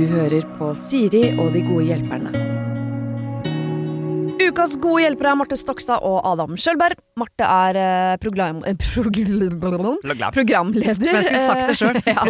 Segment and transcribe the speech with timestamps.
[0.00, 2.30] Du hører på Siri og de gode hjelperne.
[4.40, 6.96] Ukas gode hjelpere er Marte Stokstad og Adam Sjølberg.
[7.20, 11.04] Marte er eh, program, eh, programleder.
[11.04, 12.00] Som jeg skulle sagt det sjøl.
[12.08, 12.24] Ja.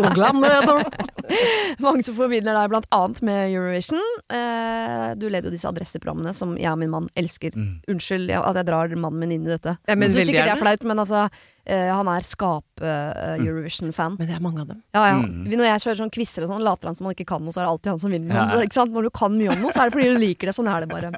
[1.85, 4.03] Mange som formidler deg blant annet med Eurovision.
[4.35, 7.55] Eh, du leder jo disse adresseprogrammene som jeg og min mann elsker.
[7.87, 9.79] Unnskyld at jeg drar mannen min inn i dette.
[9.87, 11.29] Ja, men jeg syns sikkert det er flaut, men altså,
[11.71, 14.17] eh, han er skap-Eurovision-fan.
[14.19, 14.81] Men det er mange av dem.
[14.97, 15.19] Ja, ja.
[15.23, 15.45] Mm.
[15.53, 17.63] Når jeg kjører sånn quizer og sånn, later han som han ikke kan noe, så
[17.63, 18.35] er det alltid han som vinner.
[18.35, 18.49] Ja, ja.
[18.57, 18.95] Men, ikke sant?
[18.97, 20.57] Når du kan mye om noe, så er det fordi du liker det.
[20.59, 21.13] Sånn er det bare.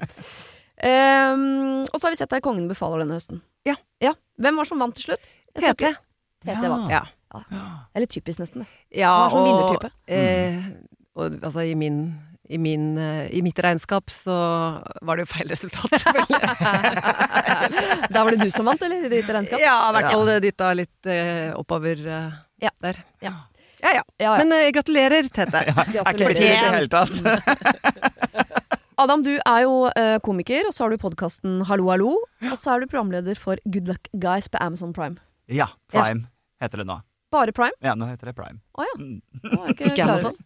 [0.83, 3.43] Um, og så har vi sett deg i Kongen befaler denne høsten.
[3.69, 3.77] Ja.
[4.43, 5.29] Hvem var som vant til slutt?
[5.55, 5.93] Tete.
[6.43, 6.91] Tete vant.
[6.91, 7.05] Ja.
[7.33, 8.65] Det er litt typisk, nesten.
[8.65, 8.99] det.
[9.01, 9.89] ja Han er sånn vinnertype.
[10.13, 10.67] eh,
[11.17, 12.03] og altså i min
[12.53, 14.35] i, min, eh, I mitt regnskap så
[15.03, 16.41] var det jo feil resultat, selvfølgelig.
[18.13, 19.07] Da var det du som vant, eller?
[19.07, 19.61] I ditt regnskap?
[19.63, 22.29] ja, i hvert fall dytta litt eh, oppover eh,
[22.67, 22.71] Ja.
[22.85, 23.01] der.
[23.25, 23.33] Ja.
[23.83, 24.03] Ja, ja.
[24.21, 24.35] Ja, ja.
[24.45, 25.65] Men eh, gratulerer, Tete.
[25.97, 26.31] ja, Gratulerer.
[26.31, 27.15] ikke i det hele tatt.
[29.03, 32.13] Adam, du er jo eh, komiker, og så har du podkasten Hallo hallo.
[32.47, 35.17] Og så er du programleder for Good Luck Guys på Amazon Prime.
[35.51, 36.29] Ja, Prime
[36.63, 37.01] heter det nå.
[37.33, 37.75] Bare Prime?
[37.83, 38.61] Ja, nå heter det Prime.
[38.79, 38.95] Å ja.
[39.01, 39.19] Mm.
[39.57, 40.37] Oh, ikke Ikke Amazon?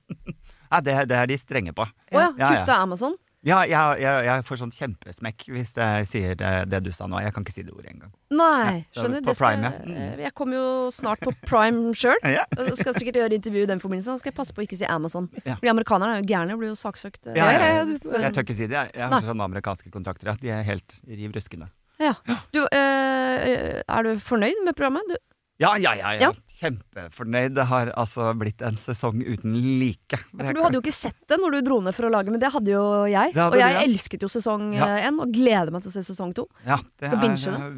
[0.71, 1.87] Ja, det, det er de strenge på.
[1.87, 2.33] Å ja.
[2.37, 3.15] Kutta Amazon?
[3.47, 7.21] Ja, jeg, jeg, jeg får sånn kjempesmekk hvis jeg sier det, det du sa nå.
[7.23, 8.11] Jeg kan ikke si det ordet engang.
[8.35, 9.21] Nei, Ja, skjønner.
[9.23, 9.85] på Det skal, Prime, ja.
[9.87, 10.01] Mm.
[10.01, 10.65] eh, Jeg kommer jo
[10.97, 12.19] snart på Prime sjøl.
[12.37, 12.43] Ja.
[12.75, 14.17] Skal sikkert gjøre intervju i den forbindelse.
[14.17, 15.29] Da skal jeg passe på å ikke si Amazon.
[15.45, 15.55] Ja.
[15.61, 17.31] Fordi amerikanere er jo gærne og blir jo saksøkt.
[17.31, 17.39] eh.
[17.39, 18.75] Ja, du Jeg tør ikke si det.
[18.81, 20.35] Jeg, jeg har sånne amerikanske kontrakter.
[20.43, 21.71] De er helt riv ruskende.
[22.03, 22.17] Ja.
[22.53, 25.07] Du, øh, er du fornøyd med programmet?
[25.07, 25.17] Du,
[25.63, 26.27] Ja, ja, ja, ja.
[26.27, 26.31] Ja.
[26.57, 27.55] Kjempefornøyd.
[27.57, 30.19] Det har altså blitt en sesong uten like.
[30.35, 32.43] for du hadde jo ikke sett det når du dro ned for å lage, men
[32.43, 33.33] det hadde jo jeg.
[33.33, 33.85] Hadde og jeg det, ja.
[33.89, 36.45] elsket jo sesong én, og gleder meg til å se sesong to.
[36.67, 37.17] Ja, er,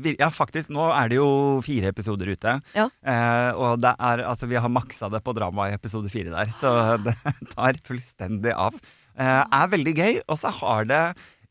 [0.03, 0.73] vir- ja, faktisk.
[0.75, 1.29] Nå er det jo
[1.67, 2.59] fire episoder ute.
[2.75, 2.89] Ja.
[3.07, 6.51] Eh, og det er, altså, vi har maksa det på drama i episode fire der,
[6.59, 6.75] så
[7.07, 7.15] det
[7.55, 8.75] tar fullstendig av.
[9.19, 11.03] Eh, er veldig gøy, og så har det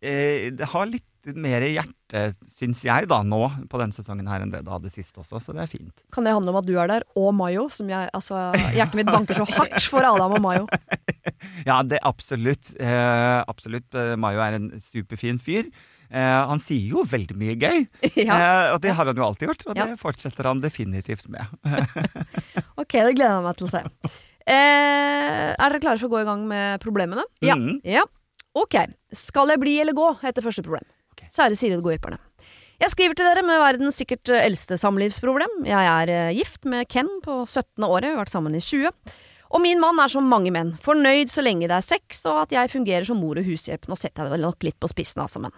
[0.03, 4.51] eh, Det har litt mer hjerte, syns jeg, da, nå på denne sesongen her enn
[4.53, 6.03] det det hadde sist også, så det er fint.
[6.15, 7.67] Kan det handle om at du er der, og Mayo?
[7.73, 10.67] Som jeg, altså, hjertet mitt banker så hardt for Adam og Mayo.
[11.67, 12.69] Ja, det absolutt.
[12.79, 13.88] Eh, absolutt.
[13.97, 15.67] Eh, Mayo er en superfin fyr.
[16.07, 17.81] Eh, han sier jo veldig mye gøy,
[18.27, 18.38] Ja.
[18.38, 19.65] eh, og det har han jo alltid gjort.
[19.67, 19.85] Og Ja.
[19.91, 21.44] det fortsetter han definitivt med.
[22.79, 23.81] Ok, det gleder jeg meg til å se.
[24.47, 27.25] Eh, er dere klare for å gå i gang med problemene?
[27.44, 27.57] Ja.
[27.59, 27.81] Mm.
[27.85, 28.05] Ja.
[28.57, 28.77] Ok.
[29.13, 30.07] Skal jeg bli eller gå?
[30.23, 30.85] heter første problem.
[31.33, 32.19] Kjære Siri og godhjelperne.
[32.77, 35.63] Jeg skriver til dere med verdens sikkert eh, eldste samlivsproblem.
[35.65, 37.81] Jeg er eh, gift med Ken på 17.
[37.81, 38.91] året, vi har vært sammen i 20.
[39.47, 42.53] Og min mann er som mange menn, fornøyd så lenge det er sex, og at
[42.53, 43.88] jeg fungerer som mor og hushjelp.
[43.89, 45.55] Nå setter jeg det vel nok litt på spissen, altså, men.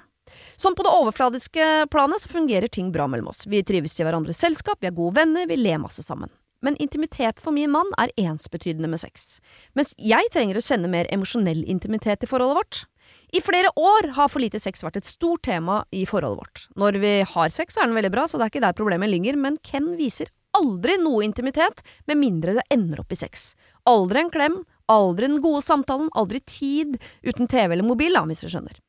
[0.62, 3.47] Sånn på det overfladiske planet så fungerer ting bra mellom oss.
[3.50, 6.31] Vi trives i hverandres selskap, vi er gode venner, vi ler masse sammen.
[6.62, 9.40] Men intimitet for min mann er ensbetydende med sex.
[9.80, 12.81] Mens jeg trenger å kjenne mer emosjonell intimitet i forholdet vårt.
[13.36, 16.64] I flere år har for lite sex vært et stort tema i forholdet vårt.
[16.81, 19.38] Når vi har sex, er den veldig bra, så det er ikke der problemet ligger,
[19.38, 23.53] men Ken viser aldri noe intimitet, med mindre det ender opp i sex.
[23.90, 24.59] Aldri en klem,
[24.90, 28.80] aldri den gode samtalen, aldri tid uten TV eller mobil, da, hvis dere skjønner.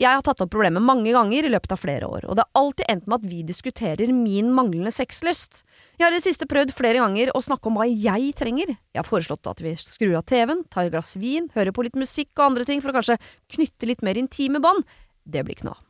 [0.00, 2.60] Jeg har tatt opp problemet mange ganger i løpet av flere år, og det har
[2.62, 5.62] alltid endt med at vi diskuterer min manglende sexlyst.
[5.98, 8.74] Jeg har i det siste prøvd flere ganger å snakke om hva jeg trenger.
[8.74, 11.98] Jeg har foreslått at vi skrur av TV-en, tar et glass vin, hører på litt
[11.98, 13.20] musikk og andre ting for å kanskje
[13.56, 14.86] knytte litt mer intime bånd.
[15.24, 15.88] Det blir ikke noe av.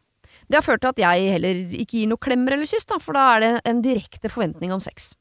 [0.50, 3.28] Det har ført til at jeg heller ikke gir noe klemmer eller kyss, for da
[3.36, 5.12] er det en direkte forventning om sex.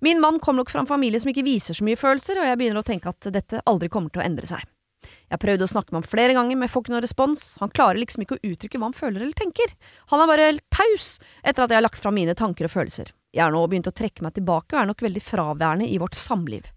[0.00, 2.58] Min mann kommer nok fra en familie som ikke viser så mye følelser, og jeg
[2.58, 4.64] begynner å tenke at dette aldri kommer til å endre seg.
[5.06, 7.44] Jeg har prøvd å snakke med ham flere ganger, men jeg får ikke noe respons.
[7.62, 9.74] Han klarer liksom ikke å uttrykke hva han føler eller tenker.
[10.12, 11.10] Han er bare helt taus
[11.42, 13.12] etter at jeg har lagt fram mine tanker og følelser.
[13.36, 16.16] Jeg har nå begynt å trekke meg tilbake og er nok veldig fraværende i vårt
[16.16, 16.68] samliv.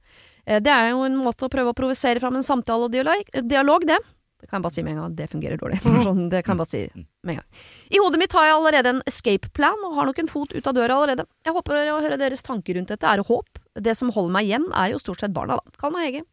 [0.45, 3.23] Eh, Det er jo en måte å prøve å provosere fram en samtale og dialog,
[3.47, 3.99] dialog det.
[4.39, 5.15] Det kan jeg bare si med en gang.
[5.19, 5.81] Det fungerer dårlig.
[5.83, 7.47] Sånn, Det kan jeg bare si med en gang.
[7.91, 10.67] I hodet mitt har jeg allerede en escape plan, og har nok en fot ut
[10.71, 11.25] av døra allerede.
[11.43, 13.03] Jeg håper å høre deres tanker rundt dette.
[13.03, 13.59] Er det håp?
[13.75, 15.75] Det som holder meg igjen, er jo stort sett barna, da.
[15.79, 16.23] Kall meg Hege.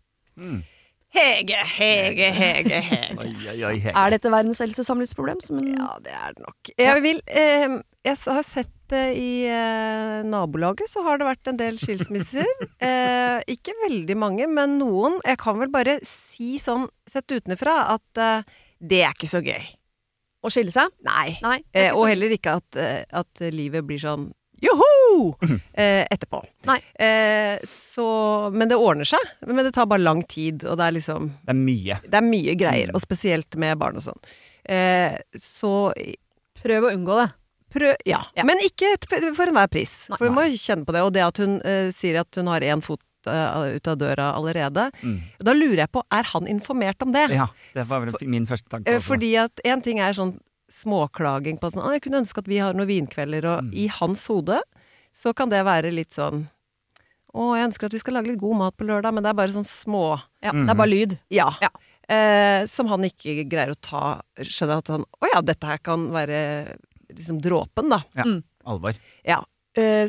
[1.16, 3.18] Hege, Hege, Hege, Hege.
[3.22, 3.74] Oi, oi, oi.
[3.80, 3.94] Hege.
[3.96, 5.40] Er dette verdens eldste samlivsproblem?
[5.50, 6.72] En Ja, det er det nok.
[6.76, 11.60] Jeg vil eh, Jeg har sett eh, i eh, nabolaget så har det vært en
[11.60, 12.46] del skilsmisser.
[12.88, 15.18] eh, ikke veldig mange, men noen.
[15.24, 19.72] Jeg kan vel bare si sånn sett utenfra at eh, det er ikke så gøy.
[20.44, 20.92] Å skille seg?
[21.08, 21.38] Nei.
[21.42, 21.58] Nei.
[21.72, 22.76] Eh, og heller ikke at,
[23.08, 24.28] at livet blir sånn
[24.62, 25.36] joho!
[25.76, 26.40] Eh, etterpå.
[26.68, 26.78] Nei.
[26.98, 28.06] Eh, så
[28.52, 29.20] Men det ordner seg.
[29.46, 31.98] Men det tar bare lang tid, og det er liksom Det er mye.
[32.06, 32.92] Det er mye greier.
[32.92, 32.96] Mm.
[32.98, 34.20] Og spesielt med barn og sånn.
[34.64, 35.72] Eh, så
[36.62, 37.26] Prøv å unngå det.
[37.76, 38.22] prøv Ja.
[38.36, 38.44] Ja.
[38.48, 40.06] Men ikke for enhver pris.
[40.10, 40.16] Nei.
[40.18, 41.02] For du må kjenne på det.
[41.06, 44.32] Og det at hun eh, sier at hun har én fot eh, ut av døra
[44.38, 44.88] allerede.
[45.02, 45.20] Mm.
[45.44, 47.28] Da lurer jeg på, er han informert om det?
[47.36, 48.88] Ja, det var vel min første tanke.
[48.90, 49.12] Eh, også.
[49.12, 50.38] Fordi at én ting er sånn
[50.72, 53.74] småklaging på at sånn, «Å, jeg kunne ønske at vi har noen vinkvelder, og Mm.
[53.74, 54.60] i hans hode
[55.14, 56.48] så kan det være litt sånn
[57.36, 59.34] Å, jeg ønsker at vi skal lage litt god mat på lørdag, men det er
[59.34, 60.66] bare sånn små Ja, Mhm.
[60.66, 61.18] Det er bare lyd.
[61.30, 61.50] Ja.
[61.60, 61.68] Ja.
[62.08, 66.08] Eh, som han ikke greier å ta Skjønner at han Å ja, dette her kan
[66.12, 66.78] være
[67.12, 68.04] liksom dråpen, da.
[68.16, 68.42] Ja, Mm.
[68.64, 68.94] alvor.
[69.24, 69.44] Ja.
[69.76, 70.08] Eh,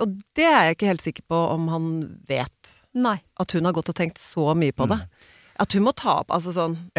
[0.00, 2.82] og det er jeg ikke helt sikker på om han vet.
[2.94, 3.20] Nei.
[3.38, 5.00] At hun har gått og tenkt så mye på det.
[5.58, 6.90] At hun må ta opp altså sånn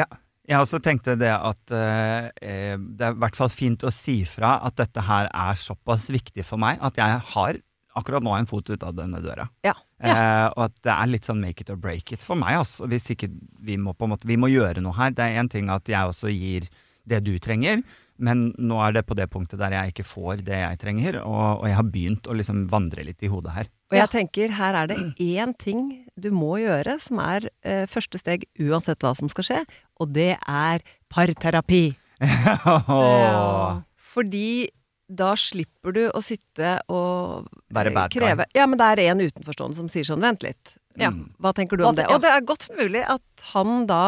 [0.49, 4.21] Jeg også tenkte det at eh, eh, det er i hvert fall fint å si
[4.25, 7.59] fra at dette her er såpass viktig for meg at jeg har
[7.99, 9.45] akkurat nå en fot ut av denne døra.
[9.67, 9.75] Ja.
[10.01, 12.61] Eh, og at det er litt sånn make it or break it for meg.
[12.63, 12.87] Altså.
[12.89, 13.29] Hvis ikke
[13.61, 15.13] vi må på en måte Vi må gjøre noe her.
[15.13, 16.69] Det er én ting at jeg også gir
[17.09, 17.81] det du trenger,
[18.21, 21.61] men nå er det på det punktet der jeg ikke får det jeg trenger, og,
[21.61, 23.69] og jeg har begynt å liksom vandre litt i hodet her.
[23.91, 28.21] Og jeg tenker, her er det én ting du må gjøre, som er eh, første
[28.21, 29.63] steg uansett hva som skal skje,
[29.99, 31.87] og det er parterapi.
[32.21, 33.81] Ja.
[34.11, 34.67] Fordi
[35.11, 38.45] da slipper du å sitte og Være bad kreve.
[38.45, 38.59] guy.
[38.59, 40.75] Ja, men det er en utenforstående som sier sånn, vent litt.
[40.99, 41.11] Ja.
[41.15, 41.31] Mm.
[41.41, 42.07] Hva tenker du Hva om det?
[42.11, 44.03] Og det er godt mulig at han da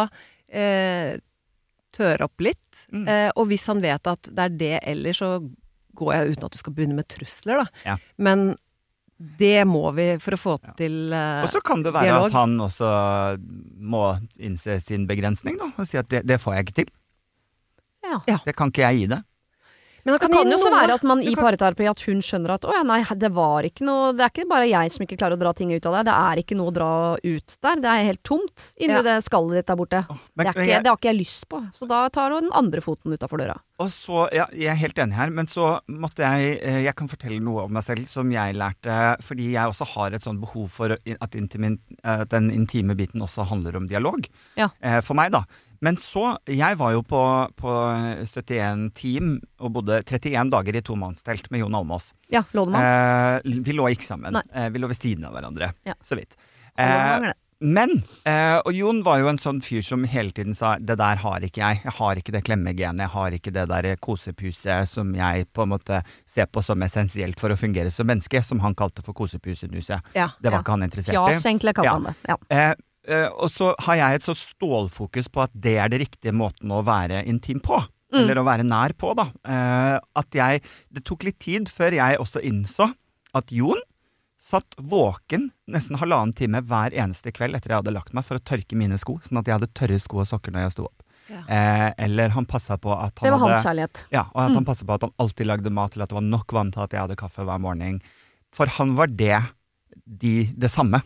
[0.51, 1.15] eh,
[1.94, 2.84] tør opp litt.
[2.92, 3.07] Mm.
[3.07, 5.31] Eh, og hvis han vet at det er det ellers, så
[5.94, 7.84] går jeg uten at du skal begynne med trusler, da.
[7.86, 7.98] Ja.
[8.18, 8.56] Men
[9.40, 10.74] det må vi for å få Ja.
[10.75, 12.25] til eh, Og så kan det være dialog.
[12.25, 12.90] at han også
[13.80, 14.01] må
[14.42, 16.90] innse sin begrensning, da, og si at det, det får jeg ikke til.
[18.28, 18.39] Ja.
[18.46, 19.22] Det kan ikke jeg gi det.
[20.06, 20.80] Men Det kan kan jo også noe.
[20.82, 23.64] være at man i kan- parterapi at hun skjønner at å ja, nei, det var
[23.64, 25.94] ikke noe Det er ikke bare jeg som ikke klarer å dra ting ut av
[25.94, 26.06] det.
[26.12, 26.90] Det er ikke noe å dra
[27.24, 27.76] ut der.
[27.76, 29.02] Det er helt tomt inni Ja.
[29.02, 30.06] det skallet ditt der borte.
[30.10, 31.62] Men, Det, er ikke, jeg, det har ikke jeg lyst på.
[31.74, 33.56] Så da tar du den andre foten utafor døra.
[33.84, 37.12] Og så, ja, jeg er helt enig her, men så måtte jeg eh, Jeg kan
[37.12, 40.72] fortelle noe om meg selv som jeg lærte, fordi jeg også har et sånt behov
[40.74, 41.78] for at, intimin,
[42.32, 44.26] den intime biten også handler om dialog.
[44.60, 44.72] Ja.
[44.82, 45.44] Eh, for meg, da.
[45.84, 47.22] Men så Jeg var jo på,
[47.60, 47.72] på
[48.24, 52.14] 71 team og bodde 31 dager i tomannstelt med Jon Almaas.
[52.32, 53.44] Ja, lånemann.
[53.44, 54.38] Eh, vi lå ikke sammen.
[54.38, 54.46] Nei.
[54.56, 55.74] Eh, vi lå ved siden av hverandre.
[55.88, 55.98] Ja.
[56.04, 56.38] Så vidt.
[56.80, 57.34] Eh.
[57.63, 57.94] Men
[58.27, 61.39] eh, Og Jon var jo en sånn fyr som hele tiden sa det der har
[61.48, 61.81] ikke jeg.
[61.86, 63.06] Jeg har ikke det klemmegenet.
[63.06, 67.39] Jeg har ikke det der kosepuset som jeg på en måte ser på som essensielt
[67.39, 70.01] for å fungere som menneske, som han kalte for kosepusenuset.
[70.15, 70.30] Ja.
[70.42, 70.63] Det var Ja.
[70.65, 71.50] ikke han interessert Fjas, i.
[71.54, 71.94] egentlig, kaller Ja.
[71.94, 72.15] han det.
[72.27, 72.38] Ja.
[72.50, 72.74] Eh,
[73.15, 76.69] eh, og så har jeg et så stålfokus på at det er det riktige måten
[76.71, 77.80] å være intim på.
[78.13, 78.19] Mm.
[78.30, 79.24] Eller å være nær på, da.
[79.44, 80.62] Eh, at jeg
[80.94, 82.94] Det tok litt tid før jeg også innså
[83.33, 83.80] at Jon
[84.44, 88.44] satt våken nesten halvannen time hver eneste kveld etter jeg hadde lagt meg for å
[88.44, 91.00] tørke mine sko, sånn at jeg hadde tørre sko og sokker når jeg sto opp.
[91.31, 91.40] Ja.
[91.48, 94.01] Eh, eller han passa på at han Det var hadde hans kjærlighet.
[94.12, 96.28] ja, og at han passet på at han alltid lagde mat til at det var
[96.28, 98.01] nok vann til at jeg hadde kaffe hver morgen.
[98.54, 99.40] For han var det
[100.04, 101.00] de, det samme.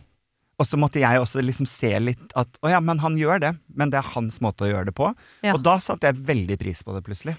[0.58, 3.52] Og så måtte jeg også liksom se litt at å ja, men han gjør det,
[3.70, 5.12] men det er hans måte å gjøre det på.
[5.46, 5.54] Ja.
[5.54, 7.36] Og da satte jeg veldig pris på det plutselig.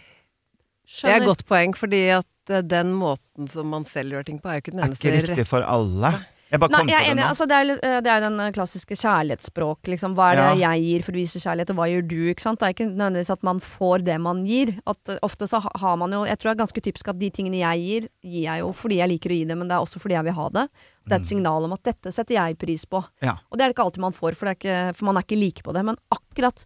[0.89, 4.49] Det er et godt poeng, fordi at den måten som man selv gjør ting på,
[4.49, 6.13] er jo ikke den Er ikke riktig for alle.
[6.49, 7.21] Jeg bare Nei, kom jeg er på det enig.
[7.21, 7.25] nå.
[7.29, 9.79] Altså, det, er, litt- eh, det er jo den eh, klassiske kjærlighetsspråk.
[9.93, 10.15] Liksom.
[10.17, 10.71] Hva er det Ja.
[10.73, 12.15] jeg gir for å vise kjærlighet, og hva gjør du?
[12.31, 12.57] Ikke sant?
[12.59, 14.71] Det er ikke nødvendigvis at man får det man gir.
[14.89, 17.19] At eh, Ofte så ha- har man jo Jeg tror det er ganske typisk at
[17.21, 19.75] de tingene jeg gir, gir jeg jo fordi jeg liker å gi det, men det
[19.77, 20.65] er også fordi jeg vil ha det.
[21.05, 23.03] Det er et signal om at dette setter jeg pris på.
[23.21, 23.37] Ja.
[23.51, 25.21] Og det er det ikke alltid man får, for, det er ikke, for man er
[25.29, 25.85] ikke like på det.
[25.85, 26.65] Men akkurat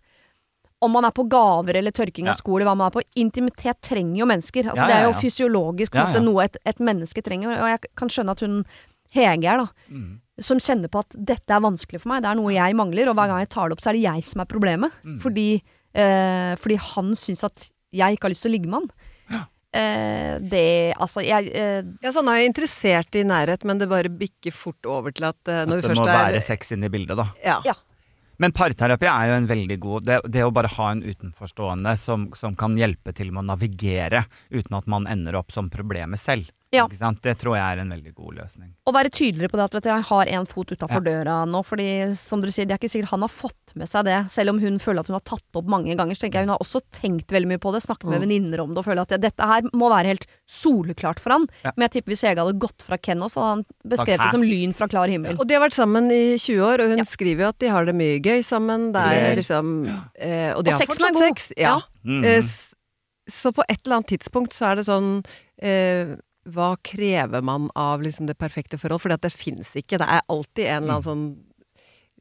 [0.83, 2.39] om man er på gaver eller tørking av Ja.
[2.41, 4.69] sko, eller hva man er på, intimitet trenger jo mennesker.
[4.69, 6.25] Altså, Ja, Det er jo fysiologisk Ja, måte, ja.
[6.27, 7.55] noe et, et menneske trenger.
[7.57, 8.65] Og jeg kan skjønne at hun
[9.13, 10.19] Hege er, da Mm.
[10.41, 13.15] som kjenner på at dette er vanskelig for meg, det er noe jeg mangler, og
[13.15, 14.91] hver gang jeg tar det opp, så er det jeg som er problemet.
[15.05, 15.19] Mm.
[15.21, 15.61] Fordi,
[15.93, 18.89] eh, fordi han syns at jeg ikke har lyst til å ligge med han.
[19.73, 23.87] Eh, det Altså, jeg eh, Ja, så han er jeg interessert i nærhet, men det
[23.89, 26.71] bare bikker fort over til at eh, når At vi det må er være sex
[26.75, 27.25] inne i bildet, da.
[27.43, 27.59] ja.
[27.65, 27.73] Ja.
[28.43, 32.25] Men parterapi er jo en veldig god Det, det å bare ha en utenforstående som,
[32.35, 36.49] som kan hjelpe til med å navigere uten at man ender opp som problemet selv.
[36.73, 36.87] Ja.
[36.89, 37.21] Ikke sant?
[37.21, 38.71] Det tror jeg er en veldig god løsning.
[38.89, 41.23] Og være tydeligere på det at vet du, jeg har en fot utafor Ja.
[41.23, 41.61] døra nå.
[41.63, 41.87] Fordi
[42.17, 44.17] som dere sier, det er ikke sikkert han har fått med seg det.
[44.33, 46.15] Selv om hun føler at hun har tatt det opp mange ganger.
[46.17, 47.83] Så tenker jeg hun har også tenkt veldig mye på det.
[47.85, 48.25] Snakket med Mm.
[48.27, 51.47] venninner om det og føler at ja, dette her må være helt soleklart for han.
[51.63, 51.71] Ja.
[51.77, 54.41] Men jeg tipper hvis Hege hadde gått fra Ken også, hadde han beskrevet det som
[54.41, 55.37] lyn fra klar himmel.
[55.39, 57.03] Og de har vært sammen i 20 år, og hun Ja.
[57.05, 58.91] skriver jo at de har det mye gøy sammen.
[58.91, 59.85] Det er liksom
[60.17, 61.37] eh, Og de Og har sexen er fortsatt god.
[61.37, 61.51] sex.
[61.57, 61.81] Ja.
[62.03, 62.25] Mm.
[62.25, 62.41] Eh,
[63.29, 65.23] så på et eller annet tidspunkt så er det sånn
[65.61, 69.01] eh, Hva krever man av liksom det perfekte forhold?
[69.01, 69.97] Fordi det fins ikke.
[70.01, 71.25] Det er alltid en eller annen sånn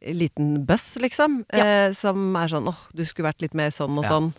[0.03, 1.45] liten bøss, liksom.
[1.53, 1.65] Ja.
[1.89, 4.11] Eh, som er sånn åh, du skulle vært litt mer sånn og Ja.
[4.11, 4.33] sånn.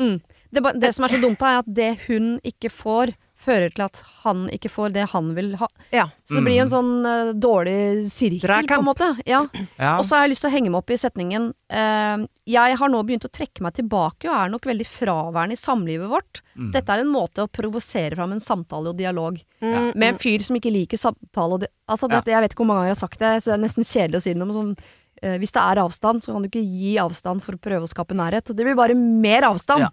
[0.00, 0.20] Mm.
[0.52, 3.14] Det, det som er så dumt, er at det hun ikke får,
[3.46, 5.68] fører til at han ikke får det han vil ha.
[5.94, 6.08] Ja.
[6.26, 7.76] Så det blir jo en sånn uh, dårlig
[8.10, 9.08] sirkel, på en måte.
[9.28, 9.44] Ja.
[9.78, 9.96] Ja.
[10.00, 12.92] Og så har jeg lyst til å henge meg opp i setningen uh, Jeg har
[12.92, 16.42] nå begynt å trekke meg tilbake og er nok veldig fraværende i samlivet vårt.
[16.56, 16.70] Mm.
[16.74, 19.38] Dette er en måte å provosere fram en samtale og dialog.
[19.62, 22.18] Mm, Med en fyr som ikke liker samtale og Altså, Ja.
[22.18, 23.86] dette, jeg vet ikke hvor mange ganger jeg har sagt det, så det er nesten
[23.86, 26.64] kjedelig å si det, men sånn uh, hvis det er avstand, så kan du ikke
[26.66, 28.50] gi avstand for å prøve å skape nærhet.
[28.50, 29.86] Det blir bare mer avstand.
[29.86, 29.90] Ja.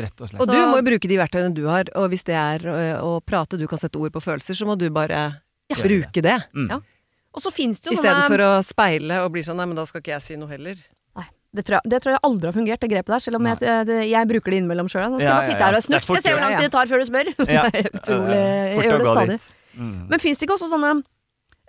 [0.00, 0.40] Rett og slett.
[0.42, 2.64] Og du må jo bruke de verktøyene du har, og hvis det er
[3.00, 5.20] å prate, du kan sette ord på følelser, så må du bare
[5.70, 5.76] ja.
[5.82, 6.38] bruke det.
[6.56, 6.70] Mm.
[6.72, 6.80] Ja.
[7.30, 9.84] Og så finnes det jo sånne Istedenfor å speile og bli sånn nei, men da
[9.86, 10.80] skal ikke jeg si noe heller.
[11.18, 13.22] Nei, det tror, jeg, det tror jeg aldri har fungert, det grepet der.
[13.22, 15.06] Selv om jeg, det, det, jeg bruker det innimellom sjøl.
[15.12, 16.90] Nå skal Ja, ja, ja, sitte her og jeg se hvor lang tid det tar
[16.90, 17.32] før du spør.
[17.46, 17.64] Ja.
[17.78, 18.40] Er utrolig.
[18.40, 19.38] Eh, Jeg gjør det stadig.
[19.78, 19.96] Mm.
[20.10, 20.94] Men fins det ikke også sånne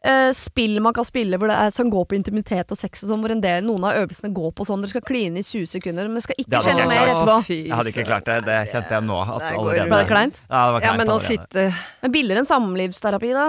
[0.06, 3.12] eh, spill man kan spille hvor det er, som går på intimitet og sex og
[3.12, 5.70] sånn, hvor en del, noen av øvelsene går på sånn dere skal kline i 20
[5.76, 7.36] sekunder, men skal ikke skje noe mer etterpå.
[7.54, 8.38] Jeg hadde ikke klart det.
[8.48, 9.20] Det kjente jeg nå.
[9.22, 10.40] At Det allerede Ble det kleint?
[10.48, 11.28] Ja, det var Ja, men nå allerede.
[11.28, 11.66] sitte
[12.02, 13.48] Men billigere enn samlivsterapi, da?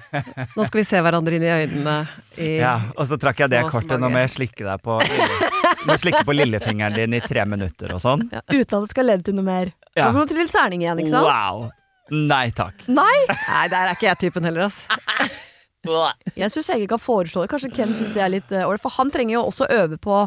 [0.56, 1.96] Nå skal vi se hverandre inn i øynene
[2.40, 3.98] i Ja, og så trakk jeg det kortet.
[4.00, 4.98] Nå må jeg slikke deg på
[5.86, 8.26] Må slikke på lillefingeren din i tre minutter og sånn.
[8.32, 9.70] Ja, uten at det skal lede til noe mer.
[9.94, 10.08] Ja.
[10.08, 11.28] Da må du til terning igjen, ikke sant?
[11.30, 11.68] Wow.
[12.10, 12.82] Nei takk.
[12.90, 13.14] Nei!
[13.30, 14.82] Nei, der er ikke jeg typen heller, ass.
[15.84, 17.50] Jeg syns ikke kan foreslå det.
[17.52, 18.82] Kanskje Ken syns det er litt ålreit.
[18.82, 20.22] For han trenger jo også øve på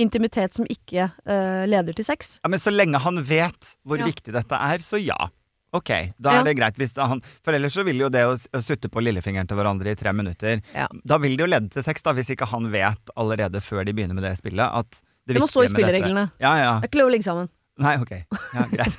[0.00, 2.38] intimitet som ikke uh, leder til sex.
[2.42, 4.06] Ja, men så lenge han vet hvor Ja.
[4.08, 5.28] viktig dette er, så ja.
[5.72, 5.88] Ok,
[6.20, 6.40] da Ja.
[6.40, 6.76] er det greit.
[6.76, 9.92] Hvis han, for ellers så vil jo det å, å sutte på lillefingeren til hverandre
[9.92, 10.86] i tre minutter Ja.
[11.04, 13.92] Da vil det jo lede til sex, da, hvis ikke han vet allerede før de
[13.96, 14.90] begynner med det spillet at
[15.26, 16.30] det, Det må stå i spillereglene.
[16.40, 16.72] Ja, ja.
[16.80, 17.48] Det er ikke lov å ligge sammen.
[17.82, 18.12] Nei, ok.
[18.54, 18.98] Ja, greit.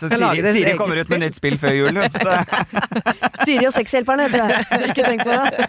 [0.00, 2.00] Så Siri, Siri kommer ut med nytt spill før jul.
[3.44, 4.88] Siri og sexhjelperne heter det.
[4.90, 5.68] Ikke tenk på det.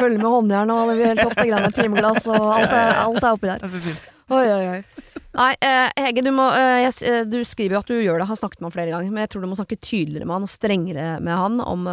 [0.00, 1.38] Følg med håndjern og det blir helt topp.
[1.38, 3.64] Det greiene timeglass og alt er, alt er oppi der.
[3.68, 4.04] er.
[4.32, 5.08] Oi, oi, oi.
[5.32, 8.36] Nei, eh, Hege, du, må, eh, eh, du skriver jo at du gjør det, har
[8.36, 10.52] snakket med han flere ganger, men jeg tror du må snakke tydeligere med han og
[10.52, 11.88] strengere med han om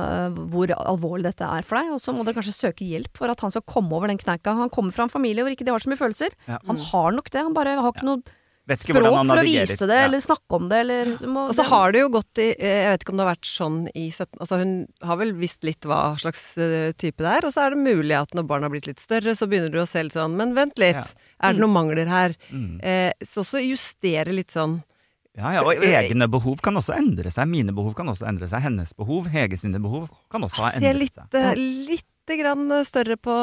[0.52, 1.94] hvor alvorlig dette er for deg.
[1.96, 4.58] Og så må dere kanskje søke hjelp for at han skal komme over den kneika.
[4.60, 6.36] Han kommer fra en familie hvor ikke de har så mye følelser.
[6.52, 6.60] Ja.
[6.68, 8.38] Han har nok det, han bare har ikke noe
[8.70, 10.06] Vet ikke språk for å vise det, Ja.
[10.06, 12.92] eller snakke om det, eller må, Og så har det jo gått i eh, Jeg
[12.94, 14.74] vet ikke om det har vært sånn i 17 Altså hun
[15.10, 18.14] har vel visst litt hva slags eh, type det er, og så er det mulig
[18.20, 20.54] at når barna har blitt litt større, så begynner du å se litt sånn Men
[20.54, 21.04] vent litt, Ja.
[21.50, 22.36] er det noen mangler her?
[22.54, 22.80] Mm.
[22.84, 24.84] Eh, så også justere litt sånn
[25.40, 27.48] Ja, ja, og egne behov kan også endre seg.
[27.48, 28.60] Mine behov kan også endre seg.
[28.66, 31.34] Hennes behov, Hege sine behov, kan også ha Se endret litt, seg.
[31.34, 33.36] eh, litt grann større på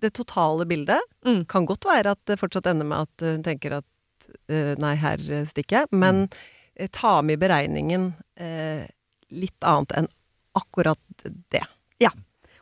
[0.00, 0.98] det totale bildet.
[1.24, 1.46] Mm.
[1.46, 3.84] Kan godt være at det fortsatt ender med at hun tenker at
[4.48, 5.18] eh, nei, her
[5.50, 5.86] stikker jeg.
[5.92, 6.38] Men Mm.
[6.76, 8.86] eh, ta med i beregningen eh,
[9.30, 10.08] litt annet enn
[10.56, 10.98] akkurat
[11.52, 11.64] det.
[12.00, 12.10] Ja.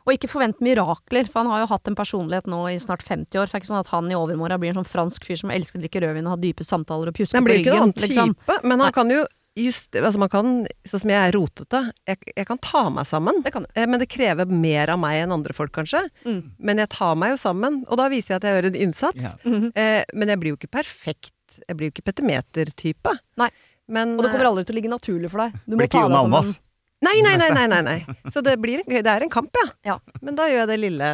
[0.05, 3.39] Og ikke forvent mirakler, for han har jo hatt en personlighet nå i snart 50
[3.41, 5.39] år, så det er ikke sånn at han i overmorgen blir en sånn fransk fyr
[5.41, 7.71] som elsker å drikke rødvin og ha dype samtaler og pjuske Han på blir ikke
[7.73, 7.81] ryggen.
[7.81, 8.35] noen annen liksom.
[8.35, 8.85] type, men Nei.
[8.85, 9.25] han kan jo
[9.57, 13.41] just, Altså man kan, sånn som jeg er rotete, jeg, jeg kan ta meg sammen.
[13.41, 13.69] Det kan du.
[13.73, 16.01] Eh, Men det krever mer av meg enn andre folk, kanskje.
[16.25, 16.41] Mm.
[16.59, 19.23] Men jeg tar meg jo sammen, og da viser jeg at jeg gjør en innsats.
[19.23, 19.31] Ja.
[19.47, 19.71] Mhm.
[19.73, 21.31] Eh, men jeg blir jo ikke perfekt.
[21.67, 23.15] Jeg blir jo ikke petimeter-type.
[23.41, 23.49] Nei.
[23.87, 25.57] Men, Og det kommer aldri til å ligge naturlig for deg.
[25.65, 26.47] Du Blir ikke Jon Almas.
[26.55, 26.61] eh,
[27.05, 28.15] Nei, nei, nei, nei, nei, nei.
[28.33, 29.67] Så det, blir, det er en kamp, ja.
[29.85, 29.97] Ja.
[30.25, 31.09] Men da gjør jeg det lille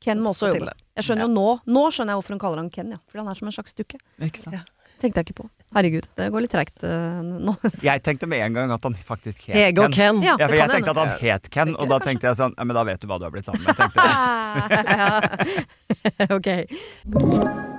[0.00, 0.72] Ken må også jobbe.
[0.96, 3.00] Jeg skjønner jo nå Nå skjønner jeg hvorfor hun kaller han Ken, ja.
[3.10, 3.98] Fordi han er som en slags dukke.
[4.22, 4.54] Ikke sant?
[4.60, 4.62] Ja.
[5.00, 5.46] Tenkte jeg ikke på.
[5.72, 7.54] Herregud, det går litt treigt uh, nå.
[7.88, 10.20] Jeg tenkte med en gang at han faktisk het Hege og Ken.
[10.20, 11.00] Ja, Ja, for jeg kan tenkte hende.
[11.00, 13.16] at han het Ken, og da tenkte jeg sånn Ja, men da vet du hva
[13.18, 13.76] du har blitt sammen med.
[13.80, 13.98] tenkte
[15.48, 15.66] jeg.
[16.36, 17.78] ok.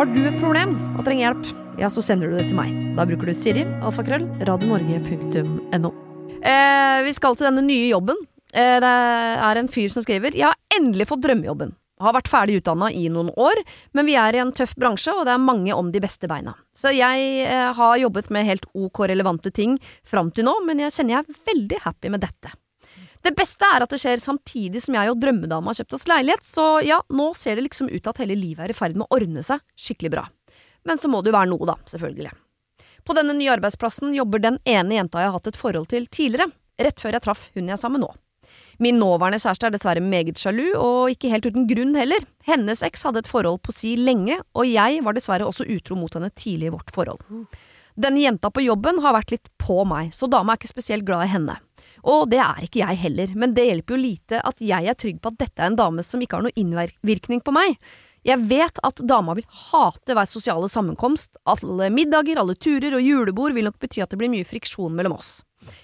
[0.00, 2.70] Har du et problem og trenger hjelp, ja, så sender du det til meg.
[2.96, 5.90] Da bruker du Siri, alfakrøll, radionorge.no.
[6.40, 8.16] Eh, vi skal til denne nye jobben.
[8.54, 8.92] Eh, det
[9.44, 11.74] er en fyr som skriver Jeg har endelig fått drømmejobben.
[12.00, 13.60] Har vært ferdig utdanna i noen år,
[13.92, 16.56] men vi er i en tøff bransje, og det er mange om de beste beina.
[16.72, 19.76] Så jeg eh, har jobbet med helt ok relevante ting
[20.08, 22.56] fram til nå, men jeg kjenner jeg er veldig happy med dette.
[23.20, 26.46] Det beste er at det skjer samtidig som jeg og drømmedama har kjøpt oss leilighet,
[26.46, 29.04] så ja, nå ser det liksom ut til at hele livet er i ferd med
[29.06, 30.24] å ordne seg skikkelig bra.
[30.88, 32.32] Men så må det jo være noe, da, selvfølgelig.
[33.04, 36.48] På denne nye arbeidsplassen jobber den ene jenta jeg har hatt et forhold til tidligere,
[36.80, 38.12] rett før jeg traff hun jeg er sammen med nå.
[38.80, 42.24] Min nåværende kjæreste er dessverre meget sjalu, og ikke helt uten grunn heller.
[42.48, 46.16] Hennes eks hadde et forhold på si lenge, og jeg var dessverre også utro mot
[46.16, 47.20] henne tidlig i vårt forhold.
[48.00, 51.26] Denne jenta på jobben har vært litt på meg, så dama er ikke spesielt glad
[51.26, 51.58] i henne.
[52.08, 55.18] Og det er ikke jeg heller, men det hjelper jo lite at jeg er trygg
[55.20, 57.76] på at dette er en dame som ikke har noen innvirkning på meg.
[58.26, 63.56] Jeg vet at dama vil hate hver sosiale sammenkomst, alle middager, alle turer og julebord
[63.56, 65.38] vil nok bety at det blir mye friksjon mellom oss.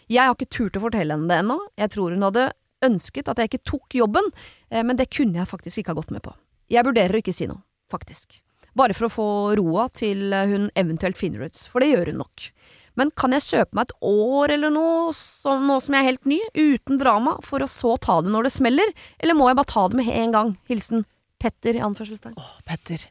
[0.08, 2.50] Jeg har ikke turt å fortelle henne det ennå, jeg tror hun hadde
[2.84, 4.28] ønsket at jeg ikke tok jobben,
[4.70, 6.34] eh, men det kunne jeg faktisk ikke ha gått med på.
[6.72, 8.40] Jeg vurderer å ikke si noe, faktisk.
[8.76, 12.50] Bare for å få roa til hun eventuelt finner ut, for det gjør hun nok.
[12.96, 16.26] Men kan jeg kjøpe meg et år eller noe, så, nå som jeg er helt
[16.26, 19.72] ny, uten drama, for å så ta det når det smeller, eller må jeg bare
[19.74, 20.56] ta det med en gang?
[20.70, 21.04] Hilsen
[21.38, 22.32] Petter i anførselstegn.
[22.40, 23.02] Åh, Petter.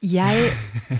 [0.00, 0.54] Jeg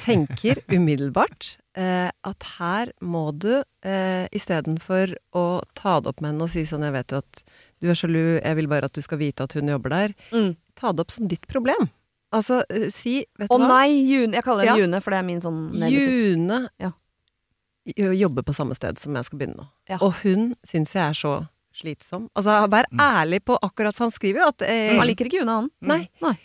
[0.04, 6.44] tenker umiddelbart eh, at her må du, eh, istedenfor å ta det opp med henne
[6.44, 7.42] og si sånn 'jeg vet jo at
[7.80, 10.56] du er sjalu, jeg vil bare at du skal vite at hun jobber der', Mm.
[10.76, 11.88] ta det opp som ditt problem.
[12.32, 13.68] Altså, eh, si Vet Å du hva?
[13.68, 14.32] nei, June.
[14.32, 14.84] Jeg kaller henne Ja.
[14.84, 16.22] June, for det er min sånn nemesis.
[16.24, 16.90] June Ja.
[17.96, 19.66] Jo- jobber på samme sted som jeg skal begynne nå.
[19.88, 19.98] Ja.
[20.00, 21.34] Og hun syns jeg er så
[21.74, 22.28] slitsom.
[22.38, 25.56] Altså, vær ærlig på akkurat, for han skriver jo at eh, Han liker ikke Juna
[25.62, 25.70] han.
[25.82, 26.08] Nei.
[26.22, 26.36] Nei.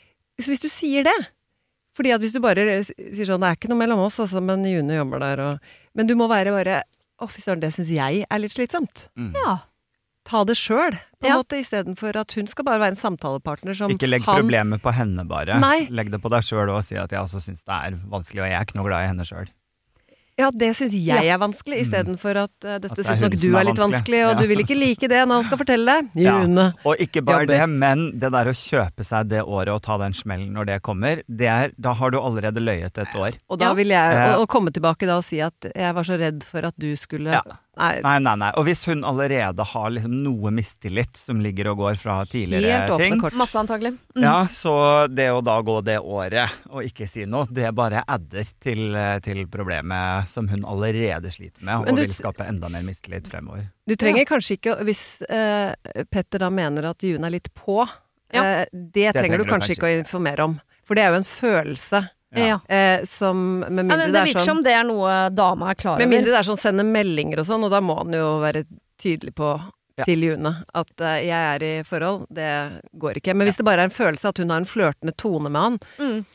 [0.42, 1.18] Så hvis du sier det
[1.96, 4.64] Fordi at hvis du bare sier sånn Det er ikke noe mellom oss, altså, men
[4.66, 5.60] June jobber der, og
[5.94, 6.78] Men du må være bare
[7.20, 9.10] Å, fy søren, det syns jeg er litt slitsomt.
[9.36, 9.58] Ja.
[10.30, 11.38] Ta det sjøl, på en Ja.
[11.42, 14.94] måte, istedenfor at hun skal bare være en samtalepartner som Ikke legg han problemet på
[14.96, 15.60] henne, bare.
[15.60, 15.88] Nei.
[15.92, 18.48] Legg det på deg sjøl og si at jeg også syns det er vanskelig, og
[18.48, 19.50] jeg er ikke noe glad i henne sjøl.
[20.40, 23.48] Ja, det syns jeg er vanskelig, istedenfor at uh, At dette det syns nok du
[23.60, 24.22] er litt vanskelig.
[24.26, 24.38] og Ja.
[24.40, 26.10] du vil ikke like det når han skal fortelle deg.
[26.24, 26.38] Ja.
[26.88, 27.58] Og ikke bare Jobber.
[27.58, 30.78] det, men det der å kjøpe seg det året og ta den smellen når det
[30.82, 33.36] kommer, det er, da har du allerede løyet et år.
[33.50, 34.34] Og da vil jeg Eh.
[34.36, 36.96] og, og komme tilbake da og si at jeg var så redd for at du
[36.96, 37.36] skulle.
[37.80, 38.50] Nei, Nei, nei, nei.
[38.60, 43.00] Og hvis hun allerede har liksom noe mistillit som ligger og går fra tidligere helt
[43.00, 43.38] ting, kort.
[43.40, 43.94] Masse antagelig.
[44.18, 44.24] Mm.
[44.26, 44.74] ja, så
[45.08, 48.84] det å da gå det året og ikke si noe, det bare adder til,
[49.24, 53.70] til problemet som hun allerede sliter med, og du- vil skape enda mer mistillit fremover.
[53.88, 55.72] Du trenger kanskje ikke, hvis eh,
[56.12, 57.88] Petter da mener at June er litt på,
[58.34, 58.44] Ja.
[58.44, 60.60] eh, det, trenger du kanskje ikke å informere om.
[60.86, 62.04] For det er jo en følelse
[62.38, 62.60] Ja.
[62.70, 65.30] eh, som Med Ja, mindre det, det det er virker sånn som det er noe
[65.34, 66.06] dama er klar over.
[66.06, 68.66] Med mindre det er sånn sende meldinger og sånn, og da må han jo være
[69.02, 69.54] tydelig på
[70.00, 70.06] Ja.
[70.06, 73.34] til June at uh, jeg er i forhold, det går ikke.
[73.36, 75.80] Men hvis det bare er en følelse at hun har en flørtende tone med han,
[76.00, 76.26] Mm.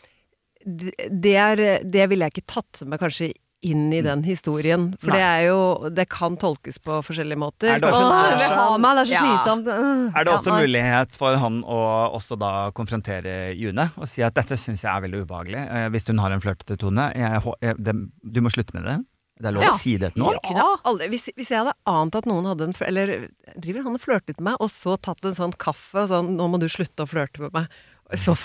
[0.67, 3.33] det, det, er, det ville jeg ikke tatt med kanskje
[3.65, 4.91] inn i den historien.
[5.01, 5.17] For Nei.
[5.19, 7.75] det er jo Det kan tolkes på forskjellige måter.
[7.75, 9.69] Er det Åh, også- Kanskje vil ha meg, det er så slitsomt.
[10.15, 11.81] Er det også mulighet for han å
[12.19, 16.07] også da konfrontere June og si at dette syns jeg er veldig ubehagelig, eh, hvis
[16.09, 17.11] hun har en flørtete tone?
[17.15, 17.95] Jeg, jeg, det,
[18.33, 18.99] du må slutte med det.
[19.41, 19.71] Det er lov Ja.
[19.73, 20.39] å si det til noen.
[20.47, 20.77] Ja.
[21.11, 24.53] Hvis, hvis jeg hadde ant at noen hadde en Eller driver han og flørtet med
[24.53, 27.41] meg, og så tatt en sånn kaffe og sånn 'Nå må du slutte å flørte
[27.41, 27.69] med meg'.
[28.15, 28.37] Så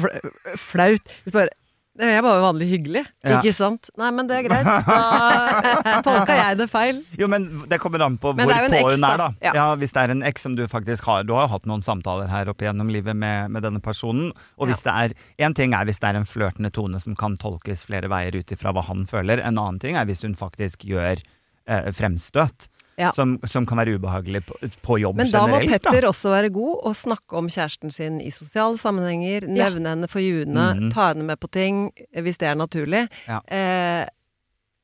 [0.57, 1.03] flaut.
[1.23, 1.53] Hvis bare «Nei,
[1.99, 3.41] Jeg er bare vanlig hyggelig, Ja.
[3.41, 3.89] ikke sant?
[3.99, 4.67] Nei, men det er greit.
[4.87, 7.01] Da tolka jeg det feil.
[7.19, 9.27] Jo, men det kommer an på hvor jo på hun er, da.
[9.43, 9.51] Ja.
[9.57, 9.65] Ja.
[9.81, 12.31] Hvis det er en eks som du faktisk har Du har jo hatt noen samtaler
[12.31, 14.31] her oppe gjennom livet med, med denne personen.
[14.57, 17.35] Og hvis det er En ting er hvis det er en flørtende tone som kan
[17.39, 19.43] tolkes flere veier ut ifra hva han føler.
[19.43, 21.19] En annen ting er hvis hun faktisk gjør
[21.67, 22.69] eh, fremstøt.
[22.99, 23.11] Ja.
[23.15, 26.49] Som, som kan være ubehagelig på, på jobb Men da må Petter Petter også være
[26.51, 29.69] god og snakke om kjæresten sin i sosiale sammenhenger, Ja.
[29.69, 30.91] nevne henne for June, Mhm.
[30.91, 33.07] ta henne med på ting hvis det er naturlig.
[33.27, 33.39] Ja.
[33.47, 34.05] Eh,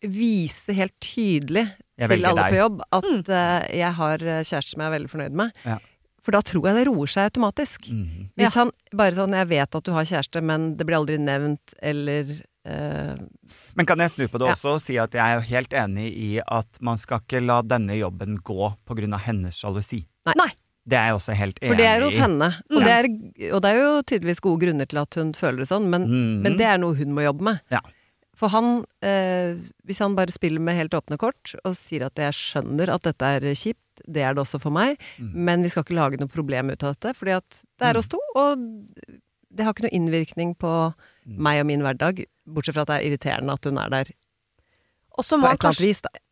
[0.05, 1.65] vise helt tydelig
[1.97, 2.51] til alle deg.
[2.53, 5.51] på jobb at eh, jeg har eh, kjæreste som jeg er veldig fornøyd med.
[5.65, 5.77] Ja.
[6.25, 7.89] For da tror jeg det roer seg automatisk.
[7.91, 8.29] Mhm.
[8.37, 11.73] Hvis han bare sånn 'jeg vet at du har kjæreste, men det blir aldri nevnt',
[11.81, 13.15] eller eh,
[13.75, 14.53] Men kan jeg snu på det Ja.
[14.55, 17.61] også og si at jeg er jo helt enig i at man skal ikke la
[17.61, 19.17] denne jobben gå pga.
[19.19, 20.05] hennes sjalusi.
[20.25, 20.51] Nei.
[20.87, 21.73] Det er jeg også helt enig i.
[21.73, 22.47] For det er hos henne.
[22.69, 22.83] Og, Mm.
[22.85, 25.89] det er, og det er jo tydeligvis gode grunner til at hun føler det sånn,
[25.89, 26.41] men, mm.
[26.43, 27.59] men det er noe hun må jobbe med.
[27.71, 27.79] Ja.
[28.35, 29.55] For han, eh,
[29.87, 33.21] hvis han bare spiller med helt åpne kort og sier at jeg skjønner at dette
[33.23, 35.33] er kjipt, det er det også for meg, Mm.
[35.33, 37.97] men vi skal ikke lage noe problem ut av dette, fordi at det er Mm.
[37.97, 38.57] oss to, og
[39.55, 40.93] det har ikke noe innvirkning på
[41.27, 41.37] Mm.
[41.39, 44.13] meg og min hverdag, bortsett fra at det er irriterende at hun er der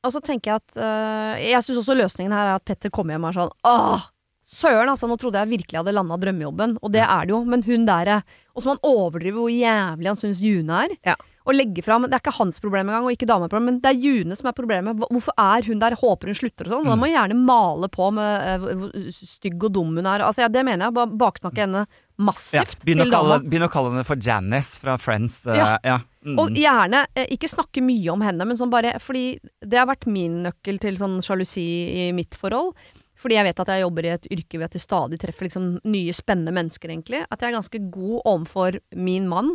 [0.04, 3.15] Og så tenker jeg at øh, Jeg syns også løsningen her er at Petter kommer
[3.15, 4.08] hjem og er sånn Åh,
[4.53, 5.09] søren, altså.
[5.09, 7.43] Nå trodde jeg virkelig jeg hadde landa drømmejobben, og det er det jo.
[7.49, 10.91] Men hun der er Og så må han overdrive hvor jævlig han syns June er.
[11.09, 11.15] Ja.
[11.43, 13.89] Og legge fram Det er ikke hans problem engang, og ikke damas problem, men det
[13.91, 15.01] er June som er problemet.
[15.09, 15.97] Hvorfor er hun der?
[15.99, 16.87] Håper hun slutter og sånn.
[16.87, 20.23] Da må hun gjerne male på med uh, hvor- stygg og dum hun er.
[20.23, 20.95] Altså, ja, det mener jeg.
[20.95, 25.41] Bare baksnakke henne Ja, massivt Begynn å, å kalle henne for Janice fra Friends.
[25.47, 25.69] Uh, Ja.
[25.83, 25.99] ja.
[26.23, 26.37] Mm.
[26.39, 30.05] Og gjerne eh, ikke snakke mye om henne, men sånn bare Fordi det har vært
[30.07, 31.65] min nøkkel til sånn sjalusi
[32.05, 32.77] i mitt forhold.
[33.23, 35.69] Fordi jeg vet at jeg jobber i et yrke hvor jeg til stadig treffer liksom
[35.88, 37.23] nye, spennende mennesker, egentlig.
[37.31, 39.53] At jeg er ganske god overfor min mann.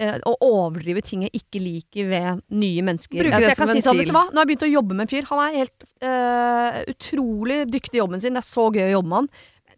[0.00, 3.18] Eh, å overdrive ting jeg ikke liker ved nye mennesker.
[3.20, 4.00] Bruke Altså, det jeg kan som si sånn?
[4.08, 5.26] Nå har jeg begynt å jobbe med en fyr.
[5.28, 8.34] Han er helt eh, utrolig dyktig i jobben sin.
[8.38, 9.28] Det er så gøy å jobbe med han.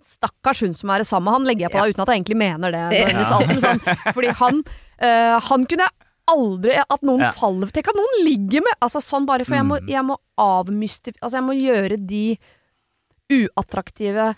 [0.04, 1.32] Stakkars hun som er det samme.
[1.34, 2.84] Han legger jeg på deg uten at jeg egentlig mener det.
[3.00, 3.26] Ja.
[3.58, 3.80] Sånn,
[4.14, 4.62] fordi han,
[5.00, 5.96] eh, han kunne jeg
[6.30, 7.32] aldri At noen Ja.
[7.36, 9.88] faller Tenk at noen ligger med Altså sånn bare For jeg må, Mm.
[9.92, 11.14] jeg må avmystif...
[11.20, 12.38] Altså jeg må gjøre de
[13.32, 14.34] uattraktive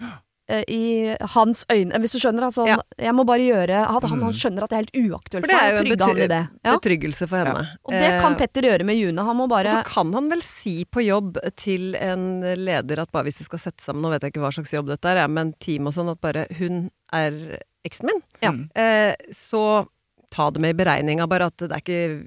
[0.49, 2.45] eh, i hans øyne Hvis du skjønner?
[2.47, 2.77] Altså, Ja.
[2.99, 4.23] Jeg må bare gjøre At han, Mm.
[4.29, 6.21] han skjønner at det er helt uaktuelt For det er jo en trygge han i
[6.21, 6.49] bety- det.
[6.65, 6.77] Ja.
[6.79, 7.65] betryggelse for henne.
[7.85, 9.19] Og det kan Eh, Petter gjøre med June.
[9.25, 13.11] Han må Og bare så kan han vel si på jobb til en leder at
[13.13, 15.27] bare hvis de skal sette sammen, nå vet jeg ikke hva slags jobb dette er,
[15.29, 18.23] men team og sånn, at bare hun er eksen min.
[18.43, 18.51] Ja.
[18.53, 18.71] Mm.
[18.77, 19.87] Eh, så
[20.31, 22.27] ta det med i beregninga, bare at det er ikke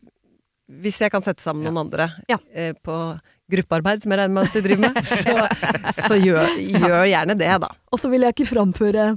[0.69, 2.38] Hvis jeg kan sette sammen noen andre Ja.
[2.54, 3.19] eh, på
[3.52, 6.54] gruppearbeid, som jeg regner med at de driver med, så, så gjør,
[6.86, 7.72] gjør gjerne det, da.
[7.92, 9.10] Og så vil jeg ikke framføre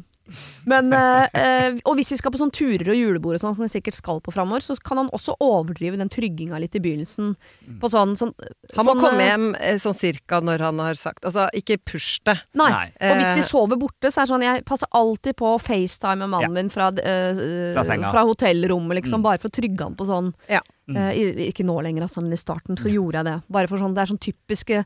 [0.64, 3.64] men, eh, eh, Og hvis vi skal på sånn turer og julebord og sånn, som
[3.66, 7.34] vi sikkert skal på framover, så kan han også overdrive den trygginga litt i begynnelsen.
[7.82, 8.32] På sånn, sånn
[8.76, 11.78] Han må sånn, komme eh, hjem eh, sånn cirka når han har sagt Altså, ikke
[11.84, 12.38] push det.
[12.54, 12.70] Nei.
[12.70, 12.86] Nei.
[13.10, 16.18] Og hvis de sover borte, så er det sånn Jeg passer alltid på å FaceTime
[16.24, 18.10] med mannen min fra, eh, Fra senga.
[18.12, 19.20] fra hotellrommet, liksom.
[19.20, 19.26] Mm.
[19.26, 20.60] Bare for å trygge han på sånn Ja.
[20.88, 20.96] Mm.
[20.98, 23.42] eh, Ikke nå lenger, altså, men i starten så gjorde jeg det.
[23.50, 24.84] Bare for sånn Det er sånn typiske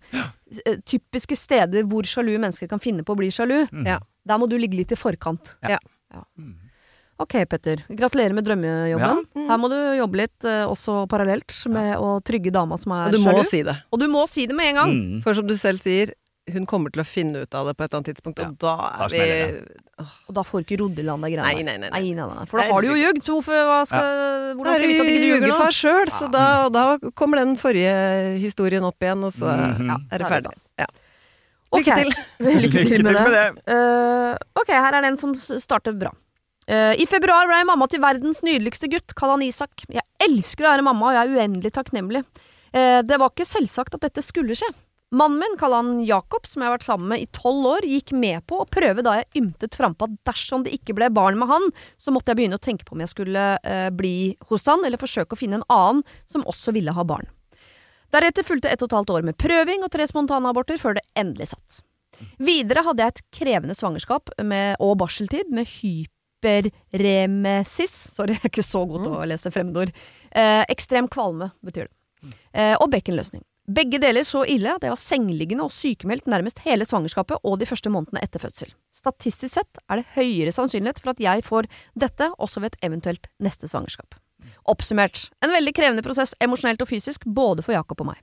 [0.86, 3.66] Typiske steder hvor sjalu mennesker kan finne på å bli sjalu.
[3.72, 3.86] Mm.
[3.86, 3.98] Ja.
[4.26, 5.54] Der må du ligge litt i forkant.
[5.62, 5.78] Ja.
[6.12, 6.22] ja.
[7.16, 7.80] Ok, Petter.
[7.96, 9.22] Gratulerer med drømmejobben.
[9.38, 9.46] Mm.
[9.48, 13.16] Her må du jobbe litt eh, også parallelt med å trygge dama som er Og
[13.16, 13.48] du må sjalu.
[13.48, 13.76] si det.
[13.94, 14.92] Og du må si det med en gang.
[14.98, 15.22] Mm.
[15.24, 16.12] For som du selv sier,
[16.52, 18.74] hun kommer til å finne ut av det på et eller annet tidspunkt, og da
[18.86, 19.24] er da vi
[20.28, 21.48] Og da får du ikke rodd i land de greiene.
[21.56, 21.88] Nei, nei, nei.
[21.88, 22.02] nei.
[22.04, 22.44] Nei, nei, nei.
[22.52, 23.22] For da har du jo ljugd.
[23.32, 25.72] Hvorfor hva skal, Da Hvordan skal vi vite at ikke du ljuger nå?
[25.80, 26.84] sjøl, så da, og da
[27.18, 27.96] kommer den forrige
[28.44, 29.88] historien opp igjen, og så Mhm.
[29.88, 30.52] Ja, er det er ferdig.
[30.52, 30.86] det Ja.
[31.76, 32.14] Lykke til!
[32.46, 33.34] Lykke til med det.
[33.34, 33.74] det.
[33.74, 36.12] Uh, ok, her er den som starter bra.
[36.66, 39.86] Uh, I februar ble jeg mamma til verdens nydeligste gutt, kall han Isak.
[39.90, 42.24] Jeg elsker å være mamma, og jeg er uendelig takknemlig.
[42.74, 44.70] Uh, det var ikke selvsagt at dette skulle skje.
[45.16, 48.10] Mannen min, kall han Jakob, som jeg har vært sammen med i tolv år, gikk
[48.18, 51.50] med på å prøve da jeg ymtet frampå at dersom det ikke ble barn med
[51.50, 53.44] han, så måtte jeg begynne å tenke på om jeg skulle
[53.94, 54.16] bli
[54.50, 57.30] hos han, eller forsøke å finne en annen som også ville ha barn.
[58.14, 61.48] Deretter fulgte ett og et halvt år med prøving og tre spontanaborter før det endelig
[61.52, 61.70] satt.
[62.40, 68.62] Videre hadde jeg et krevende svangerskap med, og barseltid med hyperremesis Sorry, jeg er ikke
[68.64, 69.90] så god til å lese fremmedord.
[70.30, 71.94] Eh, ekstrem kvalme betyr det.
[72.56, 73.44] Eh, og bekkenløsning.
[73.66, 77.66] Begge deler så ille at jeg var sengeliggende og sykemeldt nærmest hele svangerskapet og de
[77.66, 78.70] første månedene etter fødsel.
[78.94, 81.66] Statistisk sett er det høyere sannsynlighet for at jeg får
[81.98, 84.14] dette også ved et eventuelt neste svangerskap.
[84.72, 88.22] Oppsummert, en veldig krevende prosess emosjonelt og fysisk, både for Jakob og meg.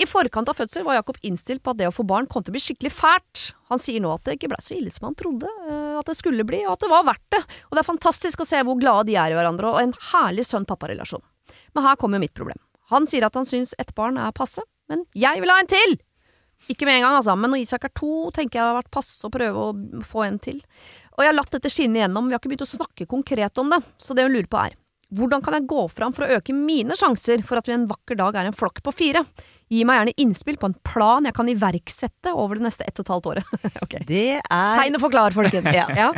[0.00, 2.54] I forkant av fødsel var Jakob innstilt på at det å få barn kom til
[2.54, 3.50] å bli skikkelig fælt.
[3.68, 6.16] Han sier nå at det ikke blei så ille som han trodde eh, at det
[6.16, 7.42] skulle bli, og at det var verdt det.
[7.68, 10.46] Og det er fantastisk å se hvor glade de er i hverandre, og en herlig
[10.48, 11.24] sønn-pappa-relasjon.
[11.76, 12.60] Men her kommer mitt problem.
[12.94, 15.98] Han sier at han syns ett barn er passe, men jeg vil ha en til!
[16.68, 18.92] Ikke med en gang, altså, men når Isak er to, tenker jeg det har vært
[18.92, 20.58] passe å prøve å få en til.
[21.16, 23.72] Og jeg har latt dette skinne igjennom, vi har ikke begynt å snakke konkret om
[23.72, 24.76] det, så det hun lurer på er
[25.10, 28.18] hvordan kan jeg gå fram for å øke mine sjanser for at vi en vakker
[28.18, 29.24] dag er en flokk på fire?
[29.70, 33.06] Gi meg gjerne innspill på en plan jeg kan iverksette over det neste ett og
[33.06, 33.52] et halvt året.
[33.84, 34.06] okay.
[34.06, 35.70] Det er Tegn og forklar, folkens.
[35.80, 35.86] Ja.
[35.96, 36.10] ja.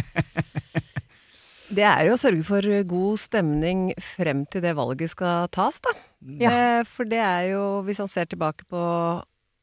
[1.72, 5.94] Det er jo å sørge for god stemning frem til det valget skal tas, da.
[6.40, 6.55] Ja.
[6.85, 8.83] For det er jo, hvis han ser tilbake på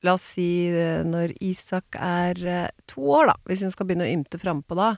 [0.07, 0.47] La oss si
[1.05, 3.35] når Isak er eh, to år, da.
[3.49, 4.93] Hvis hun skal begynne å ymte frampå da,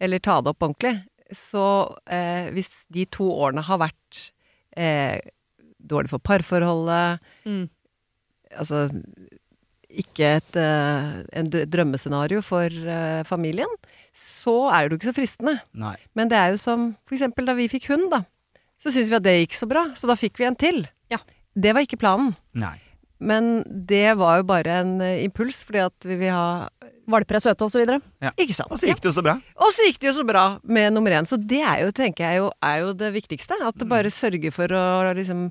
[0.00, 0.94] eller ta det opp ordentlig.
[1.34, 1.62] Så
[2.06, 4.20] eh, hvis de to årene har vært
[4.76, 5.18] eh,
[5.82, 7.68] dårlig for parforholdet, Mm.
[8.58, 8.86] altså
[9.96, 11.10] ikke et eh,
[11.40, 13.70] en drømmescenario for eh, familien,
[14.16, 15.54] så er det jo ikke så fristende.
[15.78, 15.94] Nei.
[16.18, 18.22] Men det er jo som for eksempel da vi fikk hund, da.
[18.82, 20.82] Så syntes vi at det gikk så bra, så da fikk vi en til.
[21.12, 21.18] Ja.
[21.56, 22.34] Det var ikke planen.
[22.58, 22.74] Nei.
[23.18, 26.68] Men det var jo bare en eh, impuls, fordi at vi vil ha
[27.06, 28.00] Valper er søte, og så videre.
[28.34, 28.72] Ikke sant?
[28.74, 29.36] Og så gikk det jo så bra.
[29.62, 31.28] Og så gikk det jo så bra med nummer én.
[31.28, 33.60] Så det er jo, tenker jeg, jo, er jo det viktigste.
[33.62, 34.82] At det bare sørger for å
[35.14, 35.44] liksom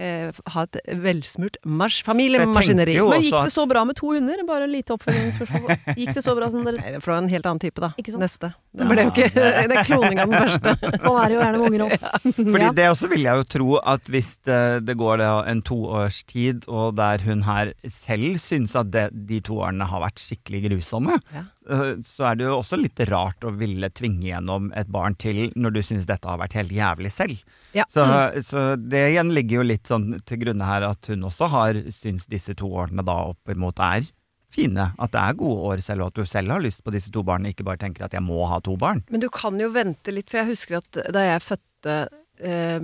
[0.00, 1.58] eh, ha et velsmurt
[2.06, 2.96] familiemaskineri.
[3.10, 4.40] Men gikk det så bra med to hunder?
[4.48, 5.74] Bare lite oppfølgingsspørsmål.
[5.98, 7.92] Gikk det så bra som dere Nei, det var en helt annen type, da.
[8.00, 8.24] Ikke sånn.
[8.24, 8.52] Neste.
[8.76, 9.28] Det ble jo ikke
[9.70, 10.74] det er kloning av den første.
[11.04, 11.94] Sånn er det jo gjerne med unger òg.
[12.52, 12.72] Fordi Ja.
[12.80, 16.94] det også vil jeg jo tro at hvis det, det går det en toårstid, og
[17.00, 21.46] der hun her selv syns at det, de to årene har vært skikkelig grusomme, Ja.
[21.60, 25.50] Så- så er det jo også litt rart å ville tvinge gjennom et barn til
[25.56, 27.42] når du syns dette har vært helt jævlig selv.
[27.76, 27.84] Ja.
[27.88, 28.04] Så,
[28.42, 32.26] så det igjen ligger jo litt sånn til grunne her at hun også har syns
[32.26, 34.08] disse to årene da oppimot er
[34.50, 34.88] fine.
[34.98, 37.22] At det er gode år selv, og at du selv har lyst på disse to
[37.22, 39.04] barna, ikke bare tenker at jeg må ha to barn.
[39.08, 42.08] Men du kan jo vente litt, for jeg husker at da jeg fødte
[42.42, 42.80] eh,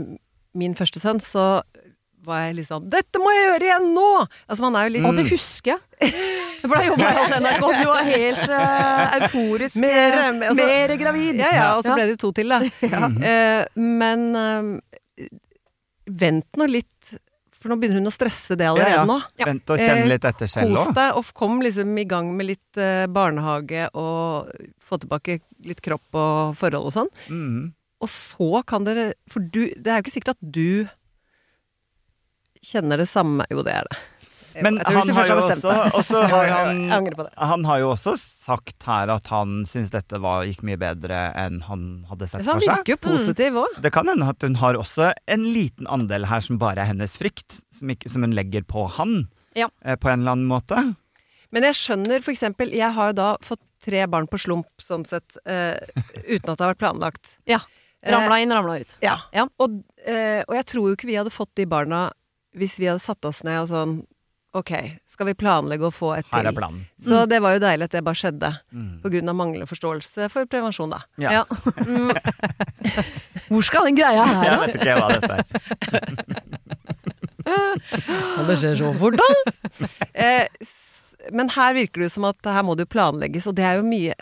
[0.54, 1.62] min første sønn, så
[2.26, 5.06] var jeg litt sånn 'Dette må jeg gjøre igjen nå!' Altså man er jo litt
[5.06, 6.12] Og det husker jeg.
[6.66, 7.64] For da jobba jeg hos NRK.
[7.80, 9.76] Du var helt uh, euforisk.
[9.80, 11.36] Mer, eh, altså- mer gravid.
[11.40, 11.94] Ja, ja, og så Ja.
[11.94, 12.60] ble det jo to til, da.
[13.30, 15.26] Eh, men uh,
[16.06, 17.14] vent nå litt,
[17.56, 19.06] for nå begynner hun å stresse det allerede Ja, ja.
[19.08, 19.16] nå.
[19.40, 19.46] Ja.
[19.48, 20.94] Vent og kjenn litt etter selv Kos òg.
[20.98, 24.52] deg, og kom liksom i gang med litt eh, barnehage og
[24.86, 27.10] få tilbake litt kropp og forhold og sånn.
[27.32, 27.72] Mm.
[28.04, 30.86] Og så kan dere For du, det er jo ikke sikkert at du
[32.66, 33.98] kjenner det samme Jo, det er det.
[34.64, 36.79] Men han har jo også, også har han,
[37.37, 41.59] han har jo også sagt her at han syns dette var, gikk mye bedre enn
[41.66, 42.79] han hadde sett Så han for seg.
[42.81, 43.74] virker jo positiv òg.
[43.76, 46.88] Så Det kan hende at hun har også en liten andel her som bare er
[46.94, 49.68] hennes frykt, som, ikke, som hun legger på han, Ja.
[49.85, 50.81] eh, på en eller annen måte.
[51.52, 55.05] Men jeg skjønner for eksempel Jeg har jo da fått tre barn på slump, sånn
[55.07, 55.76] sett, eh,
[56.33, 57.37] uten at det har vært planlagt.
[57.46, 57.61] Ja.
[58.07, 58.96] Ramla inn, ramla ut.
[59.05, 59.18] Ja.
[59.37, 59.44] Ja.
[59.61, 62.07] Og, eh, og jeg tror jo ikke vi hadde fått de barna
[62.56, 63.96] hvis vi hadde satt oss ned og sånn
[64.56, 64.70] Ok,
[65.04, 66.46] skal vi planlegge å få et til?
[66.48, 66.78] Mm.
[67.02, 68.48] Så det var jo deilig at det bare skjedde.
[68.72, 69.02] Mm.
[69.02, 71.02] På grunn av manglende forståelse for prevensjon, da.
[71.20, 71.30] Ja.
[71.34, 71.42] Ja.
[73.50, 74.46] Hvor skal den greia her, da?
[74.48, 75.44] Jeg vet ikke hva dette er.
[77.46, 79.28] Og det skjer så fort, da!
[80.26, 80.46] eh,
[81.36, 83.86] men her virker det som at her må det jo planlegges, og det er jo
[83.86, 84.14] mye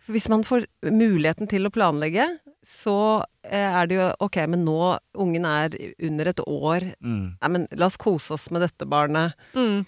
[0.00, 2.26] For hvis man får muligheten til å planlegge,
[2.66, 4.80] så eh, er det jo ok, men nå
[5.20, 6.90] ungen er under et år.
[7.00, 7.24] Mm.
[7.40, 9.38] Nei, men la oss kose oss med dette barnet.
[9.56, 9.86] Mm.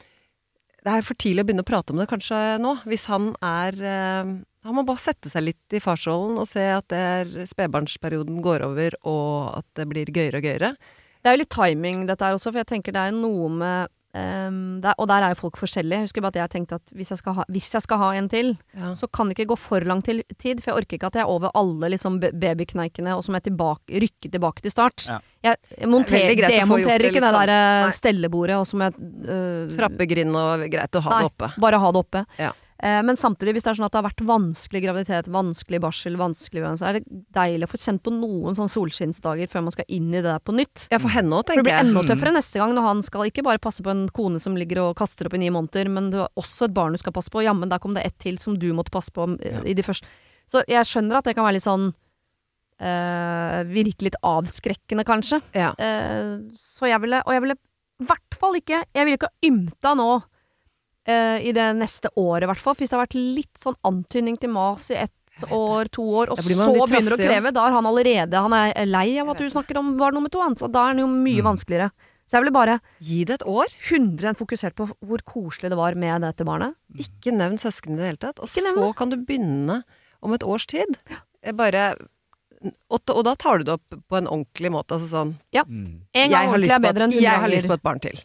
[0.83, 2.75] Det er for tidlig å begynne å prate om det kanskje nå.
[2.89, 4.33] Hvis han er eh,
[4.63, 8.63] Han må bare sette seg litt i farsrollen og se at det er spedbarnsperioden går
[8.63, 10.77] over, og at det blir gøyere og gøyere.
[11.23, 13.91] Det er jo litt timing dette her også, for jeg tenker det er noe med
[14.15, 15.99] ehm, det er, Og der er jo folk forskjellige.
[15.99, 18.11] Jeg husker bare at jeg tenkte at hvis jeg skal ha, hvis jeg skal ha
[18.19, 18.93] en til, Ja.
[18.95, 20.61] så kan det ikke gå for lang til, tid.
[20.63, 23.51] For jeg orker ikke at jeg er over alle liksom, babykneikene, og som er jeg
[23.53, 25.07] tilbake, rykker tilbake til start.
[25.09, 25.21] Ja.
[25.43, 27.47] Jeg monter, demonterer ikke litt det sånn.
[27.47, 27.95] der eh, Nei.
[27.97, 28.95] stellebordet, og så må jeg
[29.27, 31.49] øh, Trappegrind og greit å ha Nei, det oppe.
[31.59, 32.25] Bare ha det oppe.
[32.39, 32.53] Ja.
[32.83, 36.17] Eh, men samtidig, hvis det er sånn at det har vært vanskelig graviditet, vanskelig barsel,
[36.19, 39.87] vanskelig så er det deilig å få kjent på noen sånn solskinnsdager før man skal
[39.87, 40.89] inn i det der på nytt.
[40.91, 43.47] Ja, for henne òg, For det blir enda tøffere neste gang når han skal ikke
[43.47, 46.19] bare passe på en kone som ligger og kaster opp i ni måneder, men du
[46.25, 47.45] har også et barn du skal passe på.
[47.47, 49.63] Jammen, der kom det ett til som du måtte passe på ja.
[49.63, 50.11] i de første.
[50.51, 51.93] Så jeg skjønner at det kan være litt sånn
[52.83, 55.39] eh, Virke litt avskrekkende, kanskje.
[55.55, 55.71] Ja.
[55.79, 57.57] Uh, så jeg ville Og jeg ville
[58.03, 60.11] hvert fall ikke Jeg ville ikke ha ymta nå
[61.07, 62.75] eh, i det neste året, i hvert fall.
[62.79, 65.13] Hvis det har vært litt sånn antydning til mas i ett
[65.51, 67.29] år, to år, og så blir man begynner å ja.
[67.31, 70.29] kreve, da er han allerede Han er lei av at du snakker om barn nummer
[70.31, 71.47] to, han, så da er han jo mye Mm.
[71.49, 71.91] vanskeligere.
[72.29, 73.67] Så jeg ville bare Gi det et år.
[73.91, 76.75] 100 fokusert på hvor koselig det var med dette barnet.
[76.97, 78.41] Ikke nevn søsknene i det hele tatt.
[78.41, 79.83] Og så kan du begynne
[80.23, 80.87] om et års tid.
[81.55, 81.97] Bare
[82.91, 84.95] og, da- og da tar du det opp på en ordentlig måte.
[84.95, 86.03] Altså sånn Mm.
[86.15, 87.33] En jeg gang har, ordentlig lyst er på, bedre enn 100 ganger.
[87.33, 88.21] jeg har lyst på et barn til.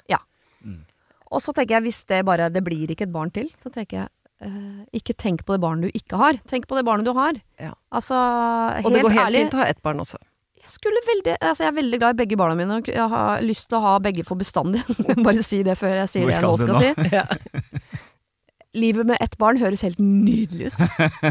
[1.31, 4.03] Og så tenker jeg, hvis det bare Det blir ikke et barn til, så tenker
[4.03, 6.37] jeg Uh, ikke tenk på det barnet du ikke har.
[6.45, 7.33] Tenk på det barnet du har.
[7.57, 7.71] Ja.
[7.89, 8.85] Altså, helt ærlig.
[8.85, 10.19] Og det går helt ærlig fint å ha ett barn også.
[10.61, 13.41] jeg, skulle veldig, altså jeg er veldig glad i begge barna mine, og jeg har
[13.41, 14.83] lyst til å ha begge for bestandig.
[15.25, 17.09] Bare si det før jeg sier det jeg nå skal skal si.
[17.17, 17.25] Ja.
[18.77, 20.77] Livet med ett barn høres helt nydelig ut.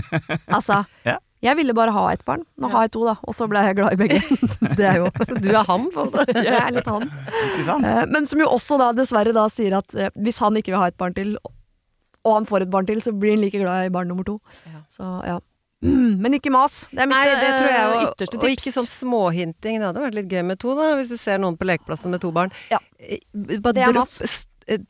[0.59, 1.21] Altså, Ja.
[1.45, 2.45] Jeg ville bare ha ett barn.
[2.57, 4.21] Nå har jeg to, da, og så ble jeg glad i begge.
[4.79, 5.11] Det er jo
[5.43, 6.25] Du er han, på en måte.
[6.33, 7.05] Jeg er litt han.
[7.85, 10.81] Eh, Men som jo også da dessverre da sier at eh, hvis han ikke vil
[10.83, 11.37] ha et barn til,
[12.27, 14.39] og han får et barn til, så blir han like glad i barn nummer to.
[14.73, 14.81] Ja.
[14.91, 15.37] Så ja.
[15.85, 16.87] Mm, men ikke mas.
[16.91, 19.77] Det er mitt Nei, det tror jeg, eh, og, ytterste og ikke sånn småhinting.
[19.83, 22.25] Det hadde vært litt gøy med to, da, hvis du ser noen på lekeplassen med
[22.25, 22.55] to barn.
[22.73, 22.81] Ja.
[22.99, 23.21] Eh,
[23.61, 24.17] Bare Det dropp,
[24.73, 24.81] eh,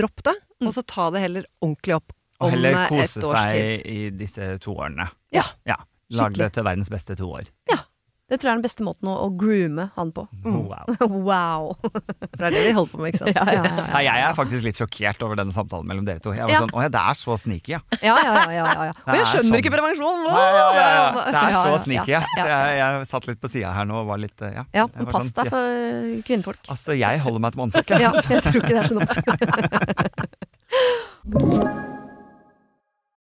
[0.00, 0.68] dropp det, Mm.
[0.68, 4.70] og så ta det heller ordentlig opp Og heller eh, kose seg i disse to
[4.78, 5.08] årene.
[5.34, 5.42] Ja.
[5.66, 5.74] ja.
[6.18, 7.44] Lag det til verdens beste to år.
[7.70, 7.78] Ja.
[8.24, 10.22] Det tror jeg er den beste måten å, å groome han på.
[10.48, 10.86] Wow.
[11.28, 11.64] wow.
[11.84, 13.28] For det er det vi holder på med, ikke sant?
[13.36, 13.68] Ja, ja, ja.
[13.68, 13.84] ja.
[13.92, 16.32] Nei, jeg er faktisk litt sjokkert over denne samtalen mellom dere to.
[16.32, 16.62] Jeg var Ja.
[16.64, 17.80] sånn, Å ja, det er så sneaky, ja.
[18.00, 18.94] ja, ja, ja, ja, ja.
[18.96, 19.60] Og jeg er skjønner sånn.
[19.60, 20.24] ikke prevensjon!
[20.24, 20.56] Nei, ja, ja,
[20.88, 21.04] ja.
[21.20, 22.22] Det er så sneaky, ja.
[22.24, 24.64] ja, Så jeg, jeg satt litt på sida her nå og var litt Ja.
[24.72, 25.52] Ja, men pass sånn, deg yes.
[25.52, 25.68] for
[26.30, 26.64] kvinnfolk.
[26.72, 28.08] Altså, jeg holder meg til mannfolk, jeg.
[28.08, 29.20] Ja, jeg tror ikke det er så dumt.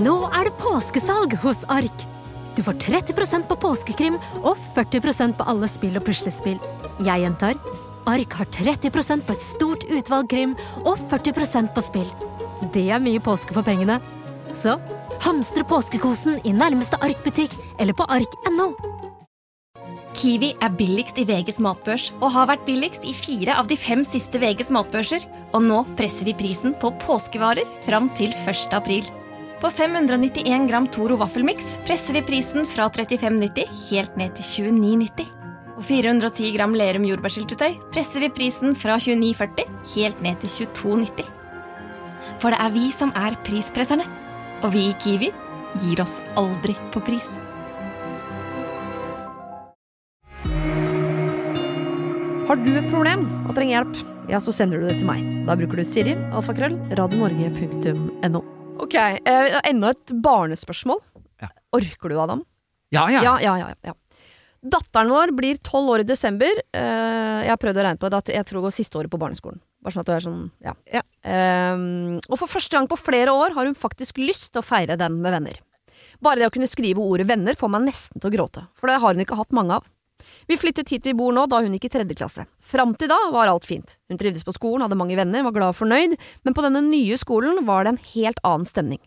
[0.00, 2.04] Nå er det påskesalg hos Ark.
[2.54, 6.60] Du får 30% på påskekrim og 40% på alle spill og puslespill.
[7.02, 7.58] Jeg gjentar
[8.10, 10.52] Ark har 30% på et stort utvalg krim
[10.84, 12.10] og 40% på spill.
[12.74, 13.98] Det er mye påske for pengene.
[14.54, 14.76] Så
[15.24, 18.74] hamstre påskekosen i nærmeste Ark-butikk eller på ark.no.
[20.14, 24.04] Kiwi er billigst i VGs matbørs og har vært billigst i fire av de fem
[24.06, 25.26] siste VGs matbørser.
[25.56, 28.68] Og nå presser vi prisen på påskevarer fram til 1.
[28.78, 29.08] april.
[29.64, 35.30] På 591 gram Toro vaffelmiks presser vi prisen fra 35,90 helt ned til 29,90.
[35.78, 41.30] Og 410 gram Lerum jordbærsyltetøy presser vi prisen fra 29,40 helt ned til 22,90.
[42.42, 44.04] For det er vi som er prispresserne.
[44.60, 45.30] Og vi i Kiwi
[45.80, 47.30] gir oss aldri på pris.
[52.50, 53.96] Har du et problem og trenger hjelp,
[54.28, 55.24] ja, så sender du det til meg.
[55.48, 58.44] Da bruker du Siri, alfakrøll, radionorge.no.
[58.82, 61.00] Ok, eh, enda et barnespørsmål.
[61.42, 61.50] Ja.
[61.76, 62.42] Orker du, Adam?
[62.94, 63.22] Ja, ja.
[63.22, 63.74] Ja, ja, ja.
[63.82, 63.94] ja.
[64.64, 66.50] Datteren vår blir tolv år i desember.
[66.72, 69.12] Eh, jeg har prøvd å regne på det, at jeg tror det går siste året
[69.12, 69.60] på barneskolen.
[69.84, 70.72] Bare sånn at du er sånn, ja.
[70.88, 71.02] Ja.
[71.28, 74.96] Ehm, og for første gang på flere år har hun faktisk lyst til å feire
[74.96, 75.58] den med venner.
[76.24, 78.96] Bare det å kunne skrive ordet venner får meg nesten til å gråte, for det
[79.02, 79.90] har hun ikke hatt mange av.
[80.46, 82.44] Vi flyttet hit vi bor nå da hun gikk i tredje klasse.
[82.60, 83.96] Fram til da var alt fint.
[84.10, 87.18] Hun trivdes på skolen, hadde mange venner, var glad og fornøyd, men på denne nye
[87.20, 89.00] skolen var det en helt annen stemning.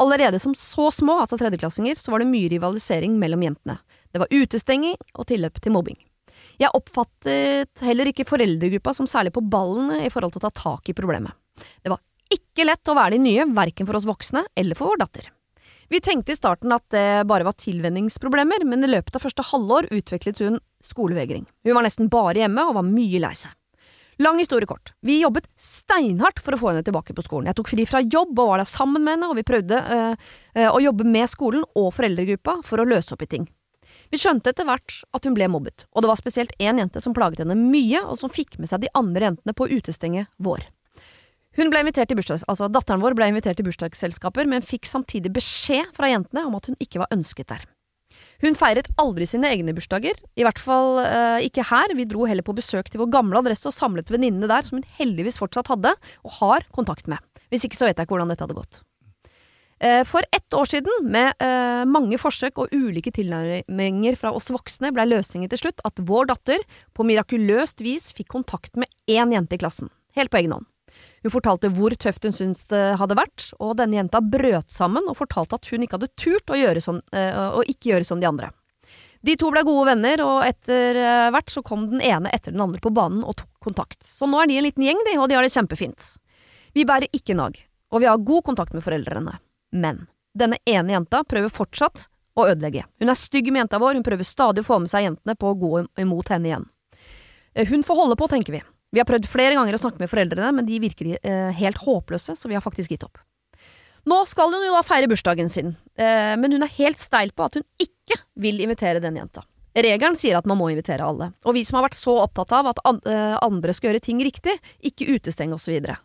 [0.00, 3.78] Allerede som så små, altså tredjeklassinger, så var det mye rivalisering mellom jentene.
[4.10, 5.98] Det var utestenging og tilløp til mobbing.
[6.60, 10.90] Jeg oppfattet heller ikke foreldregruppa som særlig på ballen i forhold til å ta tak
[10.90, 11.36] i problemet.
[11.84, 12.00] Det var
[12.32, 15.30] ikke lett å være de nye, verken for oss voksne eller for vår datter.
[15.90, 19.88] Vi tenkte i starten at det bare var tilvenningsproblemer, men i løpet av første halvår
[19.90, 21.48] utviklet hun skolevegring.
[21.66, 23.56] Hun var nesten bare hjemme og var mye lei seg.
[24.22, 24.92] Lang historie kort.
[25.02, 27.48] Vi jobbet steinhardt for å få henne tilbake på skolen.
[27.50, 30.68] Jeg tok fri fra jobb og var der sammen med henne, og vi prøvde øh,
[30.68, 33.48] å jobbe med skolen og foreldregruppa for å løse opp i ting.
[34.12, 37.16] Vi skjønte etter hvert at hun ble mobbet, og det var spesielt én jente som
[37.16, 40.68] plaget henne mye, og som fikk med seg de andre jentene på utestenget vår.
[41.58, 45.32] Hun ble invitert til bursdags, altså Datteren vår ble invitert til bursdagsselskaper, men fikk samtidig
[45.34, 47.64] beskjed fra jentene om at hun ikke var ønsket der.
[48.40, 52.46] Hun feiret aldri sine egne bursdager, i hvert fall eh, ikke her, vi dro heller
[52.46, 55.92] på besøk til vår gamle adresse og samlet venninnene der, som hun heldigvis fortsatt hadde,
[56.24, 57.20] og har kontakt med.
[57.50, 58.80] Hvis ikke så vet jeg ikke hvordan dette hadde gått.
[59.80, 64.94] Eh, For ett år siden, med eh, mange forsøk og ulike tilnærminger fra oss voksne,
[64.96, 66.64] ble løsningen til slutt at vår datter
[66.96, 70.68] på mirakuløst vis fikk kontakt med én jente i klassen, helt på egen hånd.
[71.22, 75.18] Hun fortalte hvor tøft hun syntes det hadde vært, og denne jenta brøt sammen og
[75.18, 78.28] fortalte at hun ikke hadde turt å, gjøre som, eh, å ikke gjøre som de
[78.30, 78.48] andre.
[79.20, 82.62] De to ble gode venner, og etter eh, hvert så kom den ene etter den
[82.64, 84.00] andre på banen og tok kontakt.
[84.06, 86.14] Så nå er de en liten gjeng, de, og de har det kjempefint.
[86.72, 87.58] Vi bærer ikke nag,
[87.92, 89.36] og vi har god kontakt med foreldrene.
[89.76, 92.06] Men denne ene jenta prøver fortsatt
[92.38, 92.86] å ødelegge.
[93.02, 95.52] Hun er stygg med jenta vår, hun prøver stadig å få med seg jentene på
[95.52, 96.68] å gå imot henne igjen.
[97.52, 98.62] Eh, Hun får holde på, tenker vi.
[98.90, 102.34] Vi har prøvd flere ganger å snakke med foreldrene, men de virker eh, helt håpløse,
[102.36, 103.20] så vi har faktisk gitt opp.
[104.08, 107.46] Nå skal hun jo da feire bursdagen sin, eh, men hun er helt steil på
[107.46, 109.44] at hun ikke vil invitere den jenta.
[109.76, 112.72] Regelen sier at man må invitere alle, og vi som har vært så opptatt av
[112.72, 116.00] at an eh, andre skal gjøre ting riktig, ikke utestenge oss videre.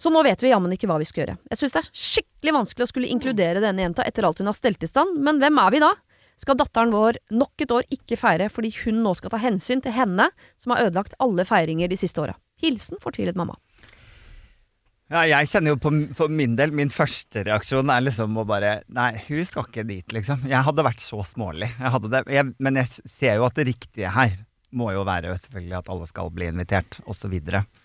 [0.00, 1.38] Så nå vet vi jammen ikke hva vi skal gjøre.
[1.52, 4.56] Jeg synes det er skikkelig vanskelig å skulle inkludere denne jenta etter alt hun har
[4.56, 5.90] stelt i stand, men hvem er vi da?
[6.40, 9.92] Skal datteren vår nok et år ikke feire fordi hun nå skal ta hensyn til
[9.92, 12.36] henne, som har ødelagt alle feiringer de siste åra?
[12.62, 13.58] Hilsen fortvilet mamma.
[15.10, 18.76] Ja, jeg kjenner jo på for min del Min første reaksjon er liksom å bare
[18.94, 20.44] Nei, hun skal ikke dit, liksom.
[20.46, 21.72] Jeg hadde vært så smålig.
[21.80, 24.38] Jeg det, jeg, men jeg ser jo at det riktige her
[24.70, 27.32] må jo være selvfølgelig at alle skal bli invitert, osv.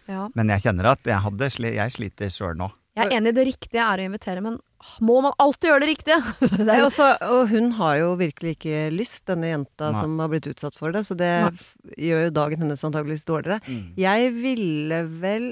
[0.05, 0.27] Ja.
[0.37, 2.69] Men jeg kjenner at jeg, hadde, jeg sliter sjøl nå.
[2.95, 4.59] Jeg er enig, det riktige er å invitere, men
[5.03, 6.17] må man alltid gjøre det riktige?
[6.59, 10.01] det er jo også, og hun har jo virkelig ikke lyst, denne jenta Nei.
[10.01, 11.05] som har blitt utsatt for det.
[11.07, 11.65] Så det Nei.
[12.09, 13.59] gjør jo dagen hennes antageligvis dårligere.
[13.65, 13.87] Mm.
[13.99, 15.49] Jeg ville vel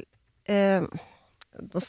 [0.49, 0.85] eh,
[1.53, 1.81] Nå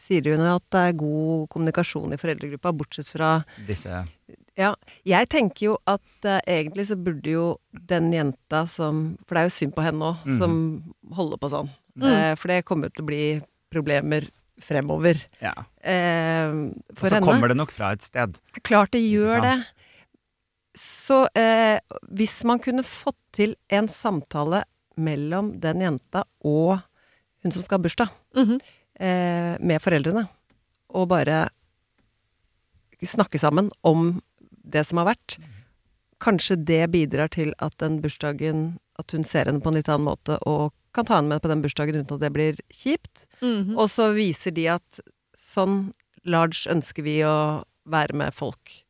[0.00, 3.34] sier hun at det er god kommunikasjon i foreldregruppa, bortsett fra
[3.66, 3.98] Disse
[4.56, 4.70] Ja,
[5.04, 9.50] jeg tenker jo at eh, egentlig så burde jo den jenta som For det er
[9.50, 10.40] jo synd på henne òg, mm.
[10.40, 10.56] som
[11.16, 11.72] holder på sånn.
[12.00, 12.08] Mm.
[12.08, 13.24] Eh, for det kommer jo til å bli
[13.70, 14.30] problemer
[14.60, 15.20] fremover.
[15.42, 15.52] Ja.
[15.82, 17.24] Eh, Og så henne.
[17.26, 18.38] kommer det nok fra et sted.
[18.62, 19.56] Klart det gjør det.
[20.78, 21.80] Så eh,
[22.14, 24.62] hvis man kunne fått til en samtale
[25.00, 26.78] mellom den jenta og
[27.42, 28.60] hun som skal ha bursdag, Mhm.
[29.00, 30.28] eh, med foreldrene,
[30.90, 31.48] og bare
[33.02, 34.20] snakke sammen om
[34.64, 35.38] det som har vært,
[36.20, 40.04] kanskje det bidrar til at den bursdagen At hun ser henne på en litt annen
[40.04, 43.26] måte og kan ta henne med på den bursdagen uten at det blir kjipt.
[43.40, 43.76] Mhm.
[43.78, 45.00] Og så viser de at
[45.36, 45.92] sånn
[46.24, 48.82] large ønsker vi å være med folk.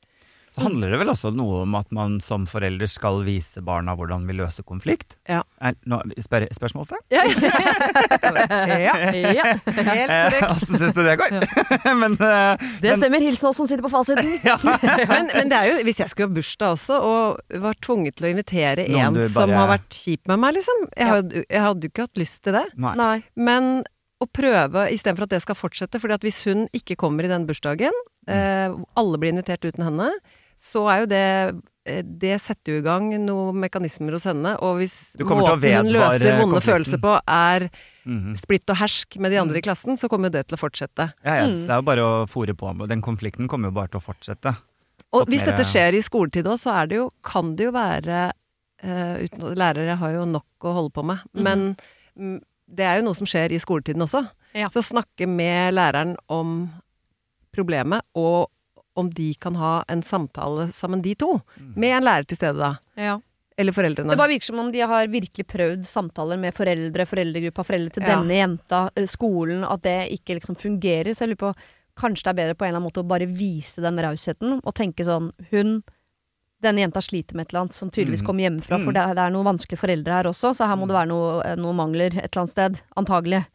[0.51, 4.25] Så handler det vel også noe om at man som forelder skal vise barna hvordan
[4.27, 5.15] vi løser konflikt?
[5.31, 5.45] Ja.
[5.63, 7.05] Er, nå, spør, spørsmålstegn?
[7.15, 7.23] Ja,
[8.81, 8.95] ja.
[9.37, 10.47] ja, helt Eh, korrekt.
[10.51, 11.37] Åssen syns du det går?
[12.03, 13.23] men, eh, det stemmer.
[13.23, 14.27] Hilsen oss som sitter på fasiten.
[15.11, 18.29] Men, men det er jo, hvis jeg skulle ha bursdag også, og var tvunget til
[18.29, 19.31] å invitere Noen en bare...
[19.33, 22.43] som har vært kjip med meg, liksom Jeg hadde, jeg hadde jo ikke hatt lyst
[22.47, 22.65] til det.
[22.81, 22.93] nei.
[23.01, 23.15] Nei.
[23.39, 23.71] Men
[24.21, 27.47] å prøve, istedenfor at det skal fortsette fordi at hvis hun ikke kommer i den
[27.49, 27.95] bursdagen,
[28.29, 28.69] eh,
[29.01, 30.11] alle blir invitert uten henne,
[30.61, 31.25] så er jo det
[31.89, 36.37] eh, det setter jo i gang noen mekanismer hos henne, og hvis måten hun løser
[36.43, 37.71] vonde følelser på er
[38.05, 38.35] Mhm.
[38.41, 41.13] splitt og hersk med de andre i klassen, så kommer jo det til å fortsette.
[41.25, 41.55] ja, ja, Mm.
[41.67, 42.75] Det er jo bare å fòre på.
[42.77, 44.57] med- Den konflikten kommer jo bare til å fortsette.
[45.13, 47.73] Og hvis mer- dette skjer i skoletid òg, så er det jo, kan det jo
[47.73, 48.33] være
[48.83, 51.43] uh, uten, Lærere har jo nok å holde på med, Mhm.
[51.43, 51.77] men
[52.19, 52.41] mm,
[52.75, 54.27] det er jo noe som skjer i skoletiden også.
[54.55, 54.69] Ja.
[54.69, 56.71] Så snakke med læreren om
[57.55, 58.49] problemet, og
[58.97, 61.41] om de kan ha en samtale sammen, de to.
[61.59, 61.75] Mm.
[61.77, 62.75] Med en lærer til stede, da.
[62.97, 63.19] Ja.
[63.59, 64.09] Eller foreldrene.
[64.11, 68.03] Det bare virker som om de har virkelig prøvd samtaler med foreldre, foreldregruppa, foreldre til
[68.03, 68.17] Ja.
[68.17, 71.13] denne jenta, eh, skolen, at det ikke liksom fungerer.
[71.15, 71.55] Så jeg lurer på
[72.01, 74.75] Kanskje det er bedre på en eller annen måte å bare vise den rausheten og
[74.75, 75.83] tenke sånn Hun
[76.63, 78.27] denne jenta sliter med et eller annet som tydeligvis Mm.
[78.27, 78.95] kommer hjemmefra, for Mm.
[78.95, 81.43] det, er- det er noen vanskelige foreldre her også, så her må det være noe,
[81.45, 82.81] eh, noe mangler et eller annet sted.
[82.97, 83.47] Antagelig.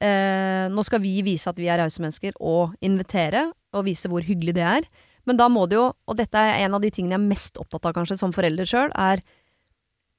[0.00, 4.24] Eh, nå skal vi vise at vi er rause mennesker, og invitere, og vise hvor
[4.24, 4.88] hyggelig det er.
[5.26, 7.58] Men da må det jo, og dette er en av de tingene jeg er mest
[7.60, 9.24] opptatt av kanskje som forelder sjøl, er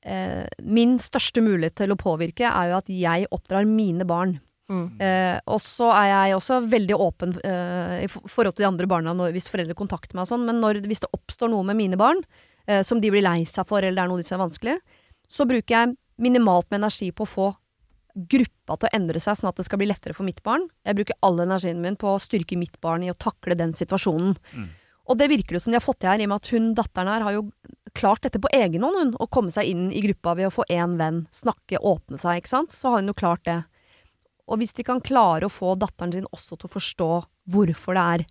[0.04, 4.38] eh, Min største mulighet til å påvirke er jo at jeg oppdrar mine barn.
[4.68, 4.88] Mm.
[5.00, 9.14] Eh, og så er jeg også veldig åpen eh, i forhold til de andre barna
[9.16, 12.00] når, hvis foreldre kontakter meg og sånn, men når, hvis det oppstår noe med mine
[12.00, 12.20] barn
[12.68, 14.76] eh, som de blir lei seg for, eller det er noe de syns er vanskelig,
[15.32, 17.48] så bruker jeg minimalt med energi på å få
[18.18, 20.66] gruppa til å endre seg, sånn at det skal bli lettere for mitt barn.
[20.88, 24.34] Jeg bruker all energien min på å styrke mitt barn i å takle den situasjonen.
[24.58, 24.68] Mm.
[25.08, 26.74] Og det virker det som de har fått til her, i og med at hun
[26.76, 27.44] datteren her har jo
[27.96, 29.14] klart dette på egen hånd, hun.
[29.22, 32.52] Å komme seg inn i gruppa ved å få én venn, snakke, åpne seg, ikke
[32.52, 32.76] sant.
[32.76, 33.62] Så har hun jo klart det.
[34.48, 37.10] Og hvis de kan klare å få datteren sin også til å forstå
[37.54, 38.26] hvorfor det er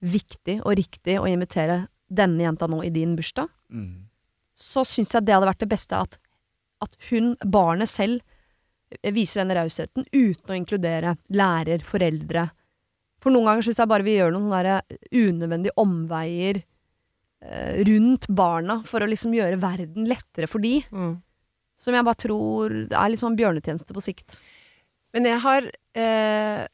[0.00, 4.06] viktig og riktig å invitere denne jenta nå i din bursdag, Mm.
[4.58, 6.18] så syns jeg det hadde vært det beste at,
[6.82, 8.20] at hun, barnet selv,
[9.14, 12.48] viser den rausheten uten å inkludere lærer, foreldre.
[13.20, 14.76] For noen ganger syns jeg bare vi gjør noen sånne
[15.12, 16.62] unødvendige omveier
[17.42, 21.18] eh, rundt barna for å liksom gjøre verden lettere for de, Mm.
[21.76, 24.38] som jeg bare tror er litt sånn bjørnetjeneste på sikt.
[25.12, 26.66] Men jeg har eh,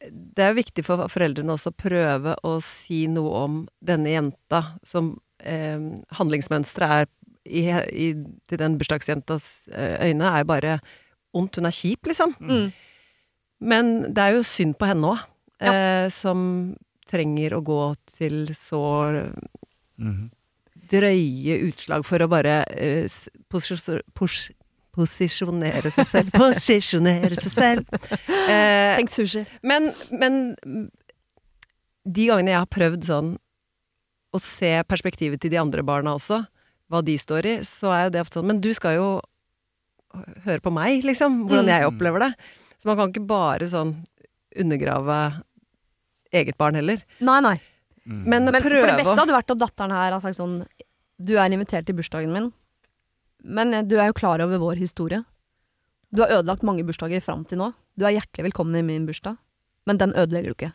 [0.00, 5.10] Det er viktig for foreldrene også å prøve å si noe om denne jenta, som
[5.44, 5.76] eh,
[6.16, 7.06] handlingsmønsteret er
[7.46, 8.08] i, i,
[8.48, 10.78] til den bursdagsjentas eh, øyne er bare
[11.34, 11.56] ondt.
[11.60, 12.34] Hun er kjip, liksom.
[12.40, 12.72] Mm.
[13.60, 15.24] Men det er jo synd på henne òg,
[15.60, 16.44] eh, som
[17.10, 17.80] trenger å gå
[18.16, 18.82] til så
[20.00, 20.30] Mhm.
[20.90, 23.04] drøye utslag for å bare eh,
[23.52, 24.50] pos-
[24.96, 26.30] posisjonere seg selv.
[26.32, 27.84] Posisjonere seg selv.
[28.50, 29.44] Eh, Tenk sushi.
[29.62, 30.38] men, men
[32.08, 33.28] de gangene jeg har prøvd sånn
[34.34, 36.40] å se perspektivet til de andre barna også,
[36.90, 39.08] hva de står i, så er jo det ofte sånn Men du skal jo
[40.44, 41.44] høre på meg, liksom.
[41.46, 41.74] Hvordan Mm.
[41.78, 42.30] jeg opplever det.
[42.80, 43.92] Så man kan ikke bare sånn
[44.58, 45.42] undergrave
[46.32, 47.02] eget barn heller.
[47.20, 47.56] Nei, nei.
[48.06, 48.24] Mm.
[48.24, 50.64] Men, Men for det beste hadde vært at datteren her har sagt sånn
[51.20, 52.46] Du er invitert til bursdagen min,
[53.44, 55.22] men du er jo klar over vår historie.
[56.10, 57.74] Du har ødelagt mange bursdager fram til nå.
[57.98, 59.36] Du er hjertelig velkommen i min bursdag,
[59.86, 60.72] men den ødelegger du ikke.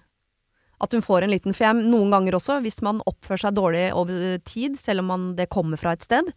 [0.84, 3.86] At hun får en liten For jeg, noen ganger også, hvis man oppfører seg dårlig
[3.96, 6.34] over tid, selv om man, det kommer fra et sted,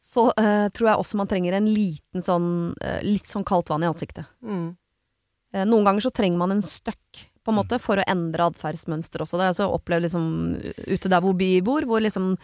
[0.00, 3.84] så uh, tror jeg også man trenger en liten sånn uh, Litt sånn kaldt vann
[3.84, 4.28] i ansiktet.
[4.44, 4.68] mm.
[5.50, 9.24] Uh, Noen ganger så trenger man en støkk, på en måte, for å endre atferdsmønster
[9.24, 9.36] også.
[9.36, 10.26] Det har jeg også opplevd liksom
[10.92, 12.34] ute der hvor vi bor, hvor liksom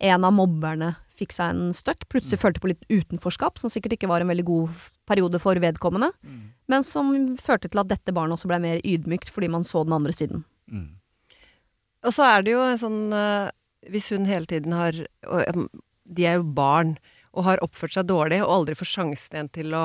[0.00, 2.06] en av mobberne fikk seg en støkk.
[2.12, 6.10] Plutselig følte på litt utenforskap, som sikkert ikke var en veldig god periode for vedkommende.
[6.24, 6.40] Mm.
[6.72, 9.96] Men som førte til at dette barnet også ble mer ydmykt, fordi man så den
[9.96, 10.44] andre siden.
[10.70, 10.88] Mm.
[12.06, 13.50] Og så er det jo sånn eh,
[13.92, 14.96] Hvis hun hele tiden har
[15.26, 15.66] og,
[16.08, 16.94] De er jo barn
[17.30, 19.84] og har oppført seg dårlig og aldri får sjansen igjen til å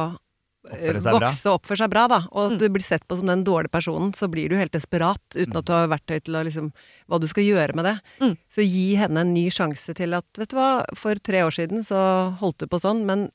[0.72, 2.20] eh, vokse og oppføre seg bra, da.
[2.32, 2.58] Og Mm.
[2.60, 5.66] du blir sett på som den dårlige personen, så blir du helt desperat uten at
[5.66, 6.72] du har verktøy til å liksom
[7.10, 8.02] Hva du skal gjøre med det.
[8.22, 8.38] Mm.
[8.50, 11.84] Så gi henne en ny sjanse til at Vet du hva, for tre år siden
[11.86, 13.30] så holdt du på sånn, men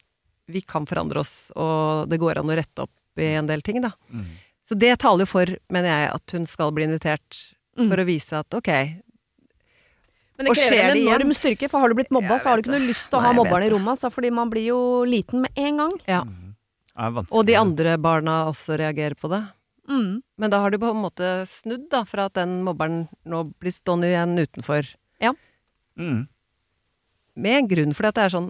[0.48, 3.80] vi kan forandre oss, og det går an å rette opp i en del ting,
[3.80, 3.92] da.
[4.12, 4.26] Mm.
[4.66, 7.88] Så det taler jo for, mener jeg, at hun skal bli invitert Mm.
[7.88, 8.66] for å vise at ok,
[10.36, 12.62] Men det krever en enorm styrke, for har du blitt mobba, Jeg så har du
[12.64, 14.78] ikke noe lyst til å Nei, ha mobberen i rommet, altså, fordi man blir jo
[15.04, 15.92] liten med en gang.
[16.08, 16.22] Ja.
[17.00, 17.38] Er vanskelig.
[17.40, 19.40] Og de andre barna også reagerer på det.
[19.90, 20.20] Mm.
[20.38, 23.74] Men da har du på en måte snudd, da, fra at den mobberen nå blir
[23.74, 24.92] stående igjen utenfor.
[26.00, 26.28] Mm.
[27.34, 28.46] Med en grunn, for det er sånn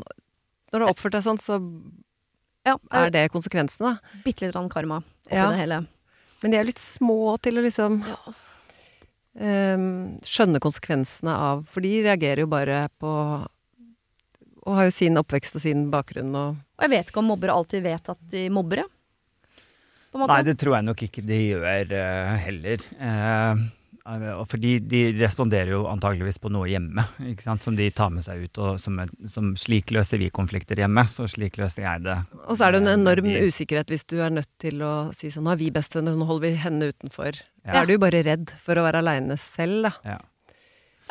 [0.71, 1.57] Når du har oppført deg sånn, så
[2.69, 4.21] Ja, det er det konsekvensene, da.
[4.23, 5.49] bitte litt karma oppi Ja.
[5.51, 5.87] det hele.
[6.43, 8.05] Men de er litt små til å liksom
[9.41, 13.49] ehm, skjønne konsekvensene av For de reagerer jo bare på
[14.67, 17.57] Og har jo sin oppvekst og sin bakgrunn og Og jeg vet ikke om mobbere
[17.57, 18.89] alltid vet at de mobber, ja.
[20.11, 20.33] På en måte.
[20.35, 22.87] Nei, det tror jeg nok ikke de gjør uh, heller.
[22.99, 23.69] Uh,
[24.11, 27.63] og fordi de responderer jo antageligvis på noe hjemme, ikke sant?
[27.63, 28.61] som de tar med seg ut.
[28.65, 28.97] Og som,
[29.31, 32.17] som Slik løser vi konflikter hjemme, så slik løser jeg det.
[32.47, 33.37] Og så er det en enorm de.
[33.47, 36.49] usikkerhet hvis du er nødt til å si sånn Nå er vi bestevenner, nå holder
[36.49, 37.39] vi henne utenfor.
[37.63, 37.71] Ja.
[37.71, 39.95] Da er du jo bare redd for å være aleine selv, da.
[40.17, 40.19] Ja.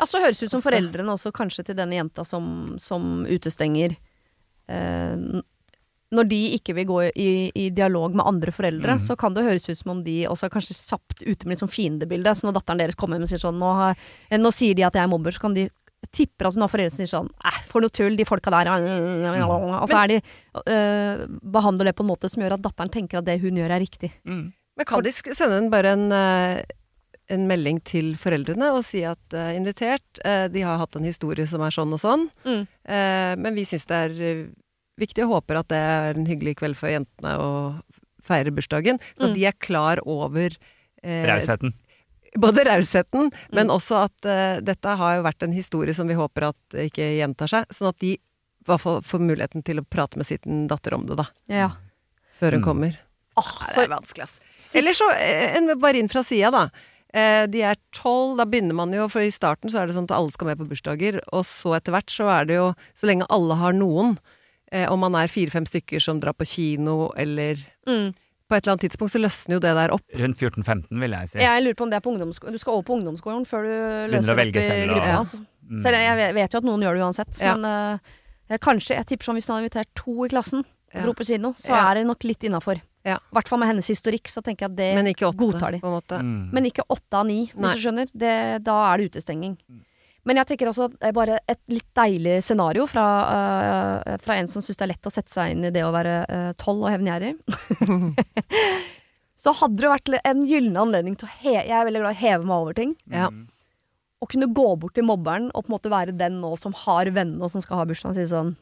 [0.00, 2.44] Ja, så høres det ut som foreldrene også kanskje til denne jenta som,
[2.80, 3.92] som utestenger
[4.72, 5.42] eh,
[6.16, 9.02] Når de ikke vil gå i, i dialog med andre foreldre, mm.
[9.04, 11.62] så kan det høres ut som om de også er kanskje kjapt ute med litt
[11.62, 12.32] sånn fiendebilde.
[12.34, 14.88] Så når datteren deres kommer hjem og sier sånn nå, har, eh, nå sier de
[14.88, 15.68] at jeg er mobber, så kan de
[16.16, 20.00] tipper at når foreldrene sier sånn Æh, for noe tull, de folka der Og så
[20.00, 20.18] er de
[20.64, 21.26] øh,
[21.58, 23.84] behandler det på en måte som gjør at datteren tenker at det hun gjør er
[23.84, 24.14] riktig.
[24.24, 24.46] Mm.
[24.80, 26.62] Men kan de sende en bare en, eh,
[27.30, 31.46] en melding til foreldrene og si at uh, invitert, uh, de har hatt en historie
[31.46, 32.64] som er sånn og sånn, Mm.
[32.88, 34.48] uh, men vi syns det er
[35.00, 37.50] viktig og håper at det er en hyggelig kveld for jentene å
[38.26, 38.98] feire bursdagen.
[39.16, 39.34] Så Mm.
[39.34, 40.50] de er klar over
[41.02, 41.72] eh, Rausheten.
[42.36, 43.74] både rausheten, men Mm.
[43.78, 47.64] også at dette har jo vært en historie som vi håper at ikke gjentar seg.
[47.72, 48.20] Sånn at de i
[48.68, 51.26] hvert fall får muligheten til å prate med sin datter om det, da.
[51.48, 51.70] Ja.
[52.38, 52.64] Før hun Mm.
[52.64, 52.98] kommer.
[53.38, 54.40] Åh, oh, det er vanskelig, ass.
[54.74, 56.68] Eller så en, bare inn fra sida, da.
[57.10, 60.06] Eh, de er tolv, da begynner man jo, for i starten så er det sånn
[60.06, 63.10] at alle skal med på bursdager, og så etter hvert så er det jo, så
[63.10, 64.14] lenge alle har noen,
[64.70, 67.58] eh, om man er fire-fem stykker som drar på kino, eller
[67.88, 68.12] mm.
[68.14, 70.06] på et eller annet tidspunkt så løsner jo det der opp.
[70.22, 71.42] Rundt 14-15, vil jeg si.
[71.42, 72.54] Jeg lurer på om det er på ungdomsskolen.
[72.54, 73.74] Du skal over på ungdomsskolen før du
[74.14, 75.12] løser opp i gruppa.
[75.18, 75.42] Altså.
[75.66, 75.82] Mm.
[75.82, 77.56] Selv jeg vet- jo at noen gjør det uansett, Ja.
[77.56, 77.98] men
[78.50, 80.64] uh, kanskje Jeg tipper sånn hvis du hadde invitert to i klassen.
[80.94, 81.90] Dro på kino, så Ja.
[81.90, 82.80] er det nok litt innafor.
[83.04, 85.72] I hvert fall med hennes historikk, så tenker jeg at det Men ikke åtte, godtar
[85.72, 85.78] de.
[85.80, 86.18] på en måte.
[86.20, 86.50] Mm.
[86.52, 87.74] Men ikke åtte av ni, hvis Nei.
[87.74, 88.10] du skjønner.
[88.12, 88.34] Det,
[88.66, 89.54] da er det utestenging.
[90.22, 93.04] Men jeg tenker også bare et litt deilig scenario fra,
[94.04, 95.94] uh, fra en som syns det er lett å sette seg inn i det å
[95.94, 97.38] være tolv og hevngjerrig.
[99.40, 102.18] så hadde det vært en gyllen anledning til å he Jeg er veldig glad i
[102.18, 102.92] å heve meg over ting.
[103.08, 103.30] Ja.
[104.20, 107.08] Å kunne gå bort til mobberen og på en måte være den nå som har
[107.08, 108.52] vennene og som skal ha bursdag, og si sånn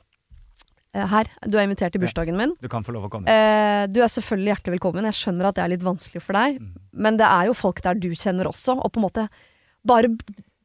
[0.94, 2.54] Her, du er invitert til bursdagen min.
[2.62, 3.28] Du kan få lov å komme.
[3.28, 5.04] Eh, du er selvfølgelig hjertelig velkommen.
[5.04, 6.72] Jeg skjønner at det er litt vanskelig for deg, Mm.
[6.94, 9.28] men det er jo folk der du kjenner også, og på en måte
[9.84, 10.08] bare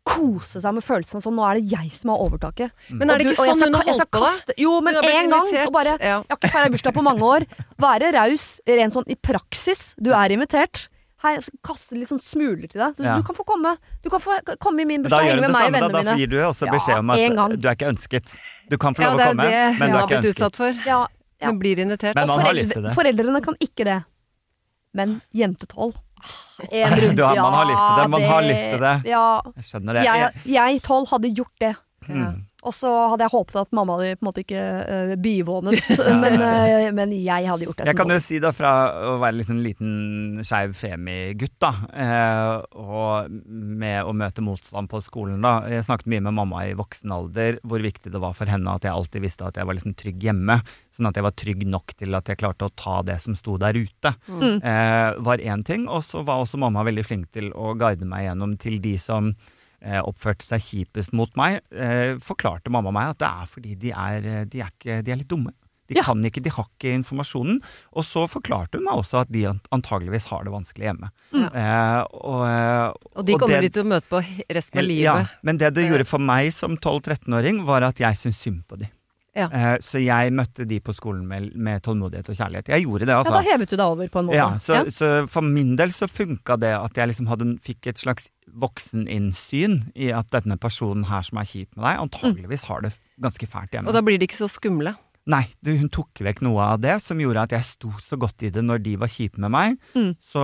[0.05, 2.71] kose seg med følelsen sånn Nå er det jeg som har overtaket.
[2.89, 5.47] Men er det ikke du- sånn hun har holdt på, Jo, men én gang.
[5.47, 6.19] invitert, Og bare ja.
[6.19, 7.45] Jeg har ikke feira bursdag på mange år.
[7.80, 9.95] Være raus rent sånn i praksis.
[10.01, 10.88] Du er invitert.
[11.24, 12.97] Hei, jeg kaster kaste litt sånn smuler til deg.
[12.97, 13.15] Så Ja.
[13.15, 13.78] Du kan få komme.
[14.03, 16.01] Du kan få komme i min bursdag, gjør henge du med meg og samme, da.
[16.03, 18.34] Da gir du også beskjed om at du er ikke ønsket.
[18.69, 20.21] Du kan få Ja, lov men å er komme, det men det jeg har er
[20.21, 20.71] blitt utsatt for.
[20.86, 21.07] Ja,
[21.41, 21.47] ja.
[21.47, 22.15] Hun blir invitert.
[22.15, 22.93] Men man har lyst til det.
[22.95, 24.03] Foreldrene kan ikke det.
[24.93, 25.95] Men jente tolv
[26.71, 28.95] En runde, Du har- man har lyst til det, man ja, har lyst til det.
[29.09, 30.03] Ja, Jeg skjønner det.
[30.03, 31.76] jeg, jeg tolv hadde gjort det.
[32.07, 32.45] Mm.
[32.64, 35.89] Og så hadde jeg håpet at mamma hadde på en måte ikke uh, bivånet,
[36.24, 37.88] men, uh, men jeg hadde gjort det.
[37.91, 38.74] Jeg kan jo si da fra
[39.11, 45.01] å være liksom en liten skeiv femigutt, da, uh, og med å møte motstand på
[45.03, 45.57] skolen, da.
[45.72, 48.88] Jeg snakket mye med mamma i voksen alder, hvor viktig det var for henne at
[48.88, 50.59] jeg alltid visste at jeg var liksom trygg hjemme.
[50.93, 53.57] Sånn at jeg var trygg nok til at jeg klarte å ta det som sto
[53.61, 54.14] der ute.
[54.30, 54.59] Mm.
[55.26, 55.88] Var én ting.
[55.89, 59.32] Og så var også mamma veldig flink til å guide meg gjennom til de som
[60.02, 64.26] oppførte seg kjipest mot meg, eh, forklarte mamma meg at det er fordi de er,
[64.26, 65.52] eh, de er, ikke, de er litt dumme.
[65.90, 66.04] De Ja.
[66.04, 67.62] kan ikke, de har ikke informasjonen.
[67.94, 71.10] Og så forklarte hun meg også at de an- antageligvis har det vanskelig hjemme.
[71.34, 74.86] Eh, og, eh, Og de og kommer det- de til å møte på resten av
[74.86, 75.04] livet.
[75.04, 78.80] ja, men det det gjorde for meg som 12-13-åring, var at jeg syntes synd på
[78.80, 78.90] de.
[79.36, 79.48] Ja.
[79.52, 82.68] Eh, så jeg møtte de på skolen med, med tålmodighet og kjærlighet.
[82.68, 83.32] Jeg gjorde det, altså.
[83.34, 84.36] Ja, da hevet du deg over, på en måte.
[84.36, 84.84] Ja, så, Ja.
[84.86, 88.30] så for min del så funka det at jeg liksom hadde, fikk et slags
[88.60, 92.93] vokseninnsyn i at denne personen her som er kjip med deg, antageligvis har det
[93.24, 93.89] ganske fælt hjemme.
[93.89, 94.95] Og da blir de ikke så skumle.
[95.32, 98.49] Nei, hun tok vekk noe av det som gjorde at jeg sto så godt i
[98.51, 99.78] det når de var kjipe med meg.
[99.95, 100.10] Mm.
[100.20, 100.43] Så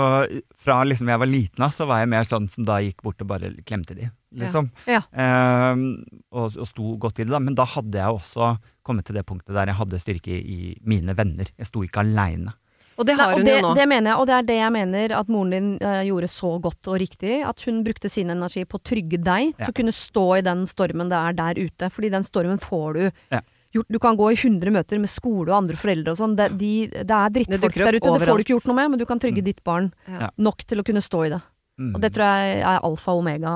[0.56, 3.20] fra liksom jeg var liten av, så var jeg mer sånn som da gikk bort
[3.26, 4.08] og bare klemte de,
[4.40, 4.70] liksom.
[4.88, 5.02] Ja.
[5.12, 5.84] Ehm,
[6.32, 7.44] og, og sto godt i det, da.
[7.44, 8.54] Men da hadde jeg også
[8.88, 11.52] kommet til det punktet der jeg hadde styrke i, i mine venner.
[11.60, 12.56] Jeg sto ikke aleine.
[13.00, 13.76] Og det Nei, og hun det, jo nå.
[13.80, 16.50] det mener jeg, og det er det jeg mener at moren din uh, gjorde så
[16.62, 17.38] godt og riktig.
[17.48, 19.66] At hun brukte sin energi på å trygge deg Ja.
[19.66, 21.90] til å kunne stå i den stormen det er der ute.
[21.96, 23.40] Fordi den stormen får du Ja.
[23.72, 23.88] gjort.
[23.90, 26.36] Du kan gå i 100 møter med skole og andre foreldre og sånn.
[26.36, 28.04] Det, de, det er drittfolk der ute.
[28.04, 28.20] ute.
[28.20, 29.46] Det får du ikke gjort noe med, men du kan trygge Mm.
[29.46, 30.30] ditt barn Ja.
[30.38, 31.42] nok til å kunne stå i det.
[31.80, 31.96] Mm.
[31.96, 33.52] Og det tror jeg er alfa og omega,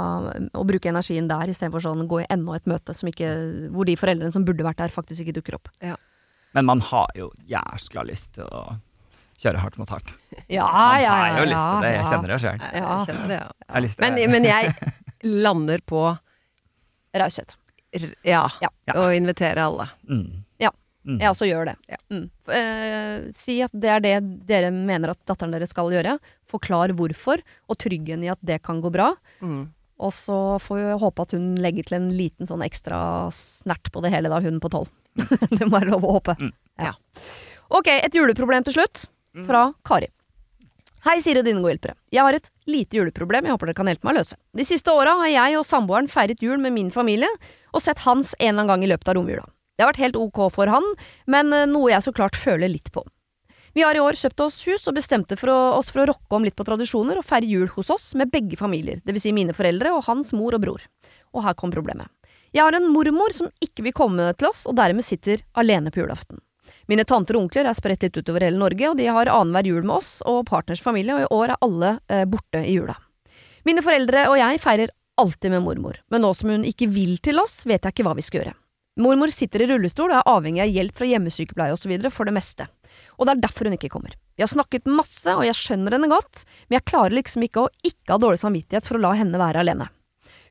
[0.56, 3.98] å bruke energien der istedenfor sånn gå i enda et møte som ikke, hvor de
[3.98, 5.68] foreldrene som burde vært der, faktisk ikke dukker opp.
[6.54, 8.78] Men man har jo jæskla lyst til å
[9.44, 10.14] kjøre hardt mot hardt.
[10.48, 12.64] Ja, ja, ja, har jo ja, lyst til det, jeg kjenner det sjøl.
[12.64, 12.94] Jeg Ja.
[13.34, 13.48] ja.
[13.82, 14.74] Jeg Men, men jeg
[15.46, 16.06] lander på
[17.14, 17.58] Raushet.
[18.26, 18.70] ja, Ja.
[18.96, 19.89] Og invitere alle.
[20.10, 20.44] Mm.
[20.60, 20.72] Ja.
[21.06, 21.20] Mm.
[21.20, 21.76] Jeg også gjør det.
[21.91, 22.00] Ja.
[22.10, 22.26] Mm.
[22.48, 24.16] Eh, si at det er det
[24.48, 26.18] dere mener at datteren deres skal gjøre.
[26.48, 29.12] Forklar hvorfor, og trygg henne i at det kan gå bra.
[29.44, 29.68] Mm.
[30.04, 34.02] Og så får vi håpe at hun legger til en liten sånn ekstra snert på
[34.04, 34.89] det hele, da, hun på tolv.
[35.58, 36.38] det må være lov å håpe.
[36.39, 36.54] Mm.
[36.82, 36.96] Ja.
[37.74, 39.06] Ok, et juleproblem til slutt.
[39.34, 40.12] Fra Kari.
[41.04, 41.98] Hei, Siri og dine gode hjelpere.
[42.14, 44.38] Jeg har et lite juleproblem jeg håper dere kan hjelpe meg å løse.
[44.56, 47.28] De siste åra har jeg og samboeren feiret jul med min familie,
[47.74, 49.44] og sett Hans en eller annen gang i løpet av romjula.
[49.74, 50.86] Det har vært helt ok for han,
[51.26, 53.04] men eh, noe jeg så klart føler litt på.
[53.74, 56.38] Vi har i år kjøpt oss hus og bestemte for å, oss for å rokke
[56.38, 59.26] om litt på tradisjoner og feire jul hos oss med begge familier, dvs.
[59.26, 60.88] Si mine foreldre og hans mor og bror.
[61.34, 62.08] Og her kom problemet.
[62.54, 66.04] Jeg har en mormor som ikke vil komme til oss, og dermed sitter alene på
[66.04, 66.38] julaften.
[66.91, 69.84] Mine tanter og onkler er spredt litt utover hele Norge, og de har annenhver jul
[69.84, 72.97] med oss og partners familie, og i år er alle eh, borte i jula.
[73.64, 74.91] Mine foreldre og jeg feirer
[75.22, 78.16] alltid med mormor, men nå som hun ikke vil til oss, vet jeg ikke hva
[78.18, 78.57] vi skal gjøre.
[79.01, 81.93] Mormor sitter i rullestol og er avhengig av hjelp fra hjemmesykepleie osv.
[82.14, 82.68] for det meste,
[83.18, 84.14] og det er derfor hun ikke kommer.
[84.38, 87.72] Vi har snakket masse, og jeg skjønner henne godt, men jeg klarer liksom ikke å
[87.82, 89.89] ikke ha dårlig samvittighet for å la henne være alene.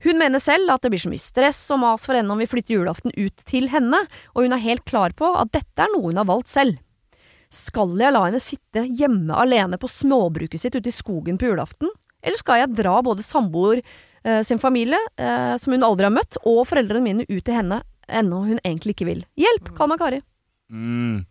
[0.02, 2.48] Hun mener selv at det blir så mye stress og mas for henne om vi
[2.50, 4.02] flytter julaften ut til henne,
[4.34, 6.80] og hun er helt klar på at dette er noe hun har valgt selv.
[7.52, 11.90] Skal jeg la henne sitte hjemme alene på småbruket sitt ute i skogen på julaften,
[12.22, 16.38] eller skal jeg dra både samboer eh, sin familie, eh, som hun aldri har møtt,
[16.42, 19.26] og foreldrene mine ut til henne, ennå hun egentlig ikke vil?
[19.38, 20.22] Hjelp, kall meg Kari.
[20.72, 21.26] Mm.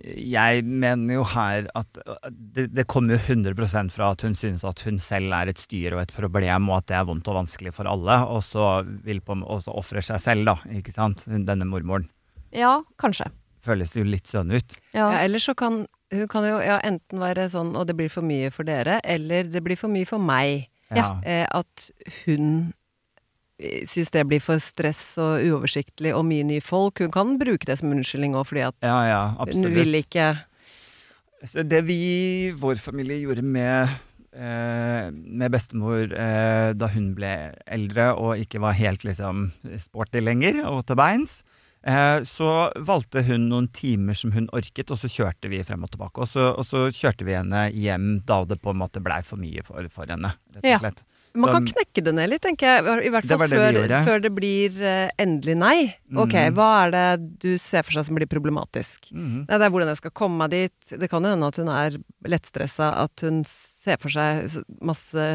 [0.00, 4.64] Jeg mener jo her at øh, det, det kommer jo 100 fra at hun synes
[4.64, 7.42] at hun selv er et styr og et problem, og at det er vondt og
[7.42, 11.68] vanskelig for alle, og så vil på også ofre seg selv, da, ikke sant, denne
[11.68, 12.08] mormoren.
[12.52, 13.28] Ja, kanskje.
[13.60, 14.78] Føles jo litt sånn ut.
[14.94, 15.10] Ja.
[15.12, 18.26] Ja, ellers så kan hun kan jo ja, enten være sånn og det blir for
[18.26, 20.66] mye for dere, eller det blir for mye for meg.
[20.90, 21.20] Ja.
[21.22, 21.90] Eh, at
[22.24, 22.72] hun
[23.88, 27.02] syns det blir for stress og uoversiktlig og mye nye folk.
[27.04, 30.32] Hun kan bruke det som unnskyldning òg, fordi at Ja, ja, hun vil ikke
[31.40, 33.88] det vi, vår familie, gjorde med,
[34.32, 39.48] eh, med bestemor eh, da hun ble eldre og ikke var helt liksom
[39.80, 41.40] sporty lenger og til beins,
[41.82, 45.94] eh, så valgte hun noen timer som hun orket, og så kjørte vi frem og
[45.94, 46.20] tilbake.
[46.20, 49.40] Og så, og så kjørte vi henne hjem da det på en måte blei for
[49.40, 50.92] mye for, for henne, rett og Ja.
[51.34, 52.84] Man kan knekke det ned litt, tenker jeg.
[53.06, 53.98] I hvert fall det det før, gjorde.
[54.08, 55.76] før det blir eh, endelig nei.
[56.16, 56.56] Ok, mm.
[56.56, 57.04] hva er det
[57.44, 59.12] du ser for seg som blir problematisk?
[59.14, 59.44] Mm.
[59.46, 60.94] Det er hvordan jeg skal komme meg dit.
[60.98, 61.98] Det kan jo hende at hun er
[62.34, 65.28] lettstressa, at hun ser for seg masse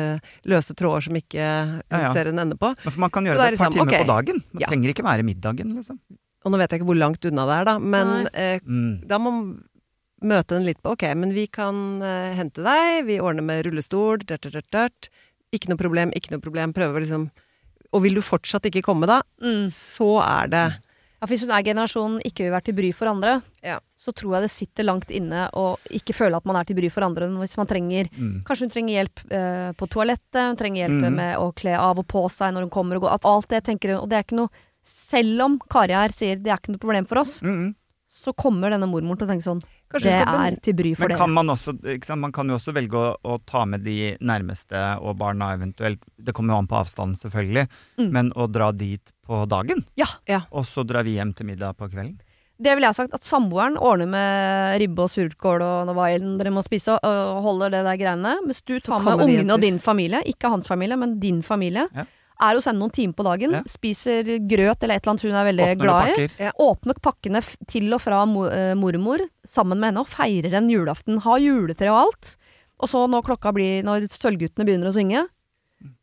[0.46, 2.12] løse tråder som ikke hun Ja, ja.
[2.14, 2.74] ser en ende på.
[2.84, 4.04] Men for man kan gjøre det det et par timer okay.
[4.04, 4.44] på dagen.
[4.52, 4.72] Man ja.
[4.74, 6.02] trenger ikke være middagen, liksom.
[6.46, 9.08] Og nå vet jeg ikke hvor langt unna det er, da, men eh, Mm.
[9.10, 9.48] da må man
[10.26, 14.22] møte den litt på ok, men vi kan eh, hente deg, vi ordner med rullestol,
[14.24, 15.10] dørt, dørt, dørt.
[15.56, 16.74] Ikke noe problem, ikke noe problem.
[16.76, 17.30] Prøver liksom
[17.94, 19.68] Og vil du fortsatt ikke komme, da, Mm.
[19.72, 20.66] så er det
[21.22, 23.80] Ja, hvis hun er generasjonen ikke vil være til bry for andre, Ja.
[23.98, 26.90] så tror jeg det sitter langt inne å ikke føle at man er til bry
[26.92, 28.44] for andre hvis man trenger Mm.
[28.44, 31.16] Kanskje hun trenger hjelp eh, på toalettet, hun trenger hjelp Mm.
[31.16, 33.14] med å kle av og på seg når hun kommer og går.
[33.14, 34.50] At alt det tenker hun, og det er ikke noe
[34.88, 37.74] Selv om Kari her sier det er ikke noe problem for oss, Mm.
[38.08, 39.64] så kommer denne mormoren til å tenke sånn
[39.96, 42.22] Kanskje Det er til bry for Men kan man også ikke sant?
[42.22, 46.04] Man kan jo også velge å, å ta med de nærmeste og barna eventuelt.
[46.20, 47.66] Det kommer jo an på avstanden, selvfølgelig.
[48.02, 48.10] Mm.
[48.12, 50.08] Men å dra dit på dagen, Ja.
[50.30, 50.44] Ja.
[50.52, 52.18] og så drar vi hjem til middag på kvelden.
[52.56, 56.54] Det ville jeg sagt, at samboeren ordner med ribbe og surkål og hva enn dere
[56.56, 58.36] må spise, og, og holder det der greiene.
[58.46, 61.84] Mens du tar med ungene og din familie, ikke hans familie, men din familie.
[61.96, 62.06] Ja.
[62.42, 63.62] Er hos henne noen timer på dagen, Ja.
[63.66, 66.28] spiser grøt eller et eller annet hun er veldig Åpner glad i.
[66.44, 66.52] Ja.
[66.60, 71.22] Åpner pakkene til og fra eh, mormor sammen med henne og feirer en julaften.
[71.24, 72.36] Ha juletre og alt.
[72.80, 75.22] Og så når klokka blir Når Sølvguttene begynner å synge,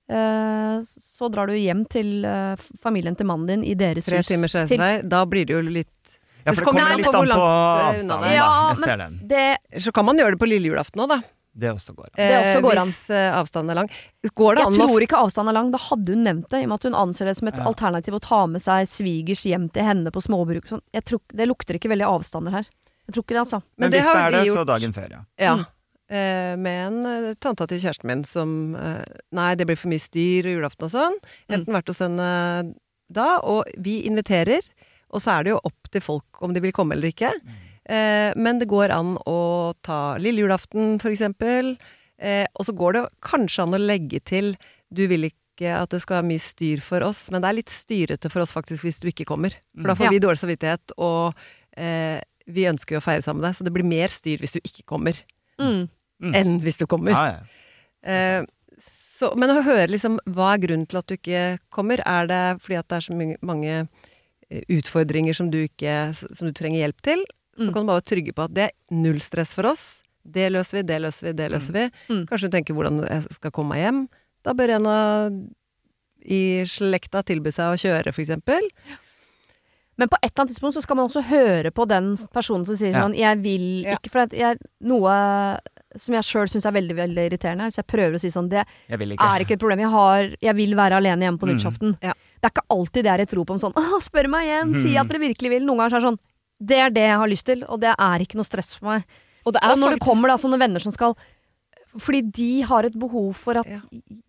[0.09, 4.27] eh, så drar du hjem til eh, familien til mannen din i deres tre hus.
[4.33, 5.89] timers Til- reisevei, da blir det jo litt
[6.45, 8.33] Ja, for det kommer kommer litt an på langt, eh, avstanden, da.
[8.35, 9.21] Ja, Jeg ser den.
[9.29, 11.21] Det, Så kan man gjøre det på lille julaften òg, da.
[11.53, 12.17] Det også går an.
[12.17, 12.93] Det også går an.
[12.93, 13.91] Hvis eh, avstanden er lang.
[14.25, 15.73] Går det jeg an å tror ikke avstanden er lang.
[15.75, 17.67] Da hadde hun nevnt det, i og med at hun anser det som et Ja.
[17.69, 20.71] alternativ å ta med seg svigers hjem til henne på småbruk.
[20.71, 20.83] Sånn.
[20.97, 22.71] Jeg tror, det lukter ikke veldig avstander her.
[23.07, 23.63] Jeg tror ikke det, altså.
[23.77, 24.61] Men, det hvis har det er det, gjort...
[24.63, 25.23] så dagen før, ja.
[25.37, 25.55] Ja.
[25.59, 25.67] Mm.
[26.13, 29.01] Eh, med en uh, tanta til kjæresten min som uh,
[29.33, 31.21] Nei, det blir for mye styr og julaften og sånn.
[31.53, 31.69] Mm.
[31.73, 32.31] Vært hos henne
[33.13, 34.65] da, og vi inviterer.
[35.13, 37.33] Og så er det jo opp til folk om de vil komme eller ikke.
[37.37, 37.72] Eh,
[38.39, 41.77] men det går an å ta lille julaften, for eksempel.
[42.23, 44.53] Eh, og så går det kanskje an å legge til
[44.93, 47.73] Du vil ikke at det skal være mye styr for oss, men det er litt
[47.73, 49.55] styrete for oss faktisk hvis du ikke kommer.
[49.77, 51.35] For da får vi dårlig samvittighet, og
[51.77, 54.57] eh, vi ønsker jo å feire sammen med deg, så det blir mer styr hvis
[54.57, 55.19] du ikke kommer
[55.61, 55.89] Mm.
[56.23, 56.33] Mm.
[56.39, 57.13] enn hvis du kommer.
[57.13, 57.43] ja, ja.
[58.03, 58.45] Eh,
[58.83, 62.41] så, men å høre liksom hva er grunnen til at du ikke kommer, er det
[62.65, 63.75] fordi at det er så mange,
[64.51, 67.23] eh, utfordringer som du, ikke, som du trenger hjelp til,
[67.59, 67.73] så Mm.
[67.75, 70.03] kan du bare være trygge på at det er null stress for oss.
[70.25, 71.91] Det løser vi, det løser vi, det løser vi.
[72.09, 72.27] Mm.
[72.29, 74.09] Kanskje du tenker hvordan jeg skal komme meg hjem.
[74.45, 75.33] Da bør en av
[76.25, 78.63] i slekta tilby seg å kjøre, for eksempel.
[79.99, 82.75] Men på et eller annet tidspunkt så skal man også høre på den personen som
[82.77, 83.03] sier Ja.
[83.03, 83.97] sånn 'jeg vil Ja.
[83.97, 84.11] ikke'.
[84.11, 85.59] For det jeg, noe
[85.97, 88.65] som jeg sjøl syns er veldig veldig irriterende, hvis jeg prøver å si sånn 'det
[88.89, 89.21] Jeg vil ikke.
[89.37, 91.47] er ikke et problem, jeg, har, jeg vil være alene hjemme på
[91.83, 91.99] Mm.
[92.03, 92.15] Ja.
[92.41, 94.97] Det er ikke alltid det er et rop om sånn 'Å, spør meg igjen, si
[94.97, 95.63] at dere virkelig vil'.
[95.67, 96.19] Noen ganger så er det sånn
[96.63, 99.05] 'Det er det jeg har lyst til, og det er ikke noe stress for meg'.
[99.45, 101.17] Og, det Og når det kommer da sånne venner som skal
[101.99, 103.81] fordi de har et behov for at Ja.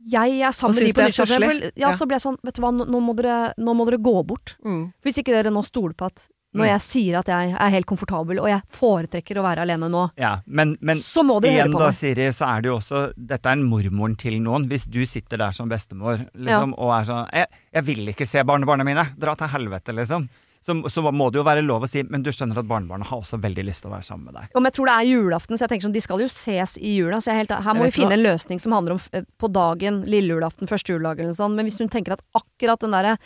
[0.05, 1.71] jeg er sammen med de på nyttårsaften.
[1.77, 1.91] Ja, Ja.
[1.93, 4.25] så blir jeg sånn Vet du hva, nå, nå, må dere, nå må dere gå
[4.25, 4.57] bort.
[4.65, 4.93] mm.
[5.01, 8.39] Hvis ikke dere nå stoler på at når jeg sier at jeg er helt komfortabel,
[8.39, 11.73] og jeg foretrekker å være alene nå, Ja, men, men så må de høre igjen
[11.73, 11.95] på da, meg.
[11.95, 14.67] Siri, så er det jo også Dette er en mormoren til noen.
[14.69, 18.43] Hvis du sitter der som bestemor liksom, og er sånn jeg, 'Jeg vil ikke se
[18.43, 19.15] barnebarna mine!
[19.17, 20.29] Dra til helvete', liksom.
[20.63, 23.19] Så, så må det jo være lov å si Men du skjønner at barnebarna har
[23.19, 24.53] også veldig lyst til å være sammen med deg.
[24.55, 26.93] Om jeg tror det er julaften, så jeg tenker sånn, de skal jo ses i
[27.01, 27.19] jula.
[27.19, 29.25] Så jeg helt, her må Jeg vi finne hva- en løsning som handler om eh,
[29.43, 31.55] på dagen, lille julaften, første juledag eller noe sånt.
[31.59, 33.17] Men hvis hun tenker at akkurat den derre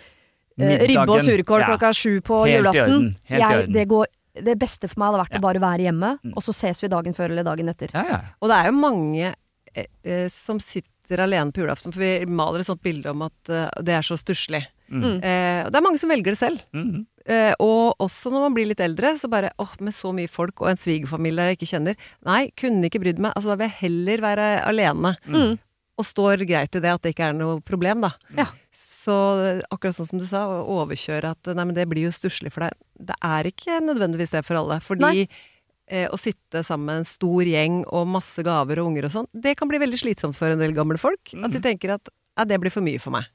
[0.58, 1.68] eh, ribbe og surkål ja.
[1.76, 3.74] klokka sju på Helt i julaften orden, helt i jeg, orden.
[3.78, 4.08] det, går,
[4.50, 5.42] det beste for meg hadde vært Ja.
[5.42, 6.34] å bare være hjemme, Mm.
[6.36, 7.94] og så ses vi dagen før eller dagen etter.
[7.94, 8.20] Ja, ja.
[8.42, 9.36] Og det er jo mange
[9.76, 13.50] eh, eh, som sitter alene på julaften, for vi maler et sånt bilde om at
[13.54, 14.64] eh, det er så stusslig.
[14.90, 15.20] Mm.
[15.22, 16.62] Eh, og det er mange som velger det selv.
[16.74, 17.06] Mhm.
[17.28, 20.64] Eh, og også når man blir litt eldre, så bare åh, med så mye folk
[20.64, 21.98] og en svigerfamilie jeg ikke kjenner.
[22.28, 23.34] Nei, kunne ikke brydd meg.
[23.36, 25.16] Altså, da vil jeg heller være alene.
[25.28, 25.58] Mm.
[25.98, 28.14] Og står greit i det at det ikke er noe problem, da.
[28.38, 28.48] Ja.
[28.72, 29.16] Så
[29.74, 32.68] akkurat sånn som du sa, å overkjøre at nei, men det blir jo stusslig for
[32.68, 32.76] deg.
[33.10, 34.80] Det er ikke nødvendigvis det for alle.
[34.84, 39.16] Fordi eh, å sitte sammen med en stor gjeng og masse gaver og unger og
[39.16, 41.34] sånn, det kan bli veldig slitsomt for en del gamle folk.
[41.42, 43.28] At de tenker at ja, det blir for mye for meg.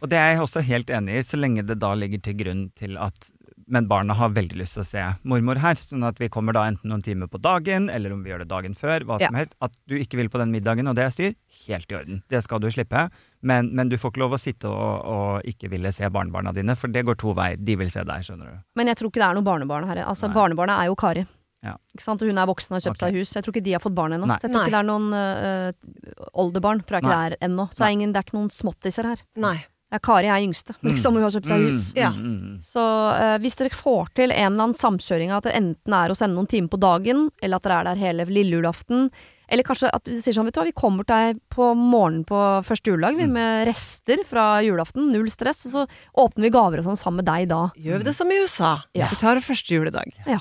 [0.00, 2.64] Og det er jeg også helt enig i, så lenge det da ligger til grunn
[2.78, 3.30] til at
[3.70, 6.64] men barna har veldig lyst til å se mormor her, sånn at vi kommer da
[6.66, 9.44] enten noen timer på dagen, eller om vi gjør det dagen før, hva som Ja.
[9.44, 9.54] helst.
[9.62, 11.34] At du ikke vil på den middagen, og det jeg sier,
[11.68, 12.22] helt i orden.
[12.28, 13.08] Det skal du slippe.
[13.42, 16.74] Men, men du får ikke lov å sitte og, og ikke ville se barnebarna dine,
[16.74, 17.56] for det går to veier.
[17.62, 18.58] De vil se deg, skjønner du.
[18.74, 20.02] Men jeg tror ikke det er noe barnebarn her.
[20.02, 20.34] Altså, Nei.
[20.34, 21.26] barnebarnet er jo Kari.
[21.62, 21.76] Ja.
[21.94, 22.22] Ikke sant?
[22.22, 23.12] Og hun er voksen og har kjøpt okay.
[23.12, 23.34] seg hus.
[23.36, 24.26] Jeg tror ikke de har fått barn ennå.
[24.26, 24.38] Nei.
[24.40, 24.68] Så jeg tror Nei.
[24.70, 26.80] ikke det er noen uh, oldebarn.
[26.82, 27.68] Tror jeg ikke det er ennå.
[27.70, 29.22] Så det er, ingen, det er ikke noen småttiser her.
[29.36, 29.58] Nei.
[29.90, 31.16] Ja, Kari er yngste, liksom.
[31.18, 31.88] Hun har kjøpt seg hus.
[31.98, 32.12] Ja.
[32.14, 32.58] Mm, mm, mm.
[32.62, 36.16] Så øh, hvis dere får til en eller annen samkjøring at det enten er å
[36.18, 39.08] sende noen timer på dagen, eller at dere er der hele lille julaften,
[39.50, 42.22] eller kanskje at vi sier sånn, vet du hva, vi kommer til deg på morgenen
[42.28, 42.38] på
[42.68, 45.84] første juledag, vi, med rester fra julaften, null stress, og så
[46.22, 47.64] åpner vi gaver og sånn sammen med deg da.
[47.74, 48.76] Gjør vi det som i USA?
[48.94, 49.10] Ja.
[49.10, 50.14] Vi tar første juledag.
[50.30, 50.38] Ja.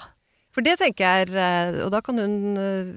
[0.53, 2.87] For det tenker jeg er eh, Og da kan hun eh,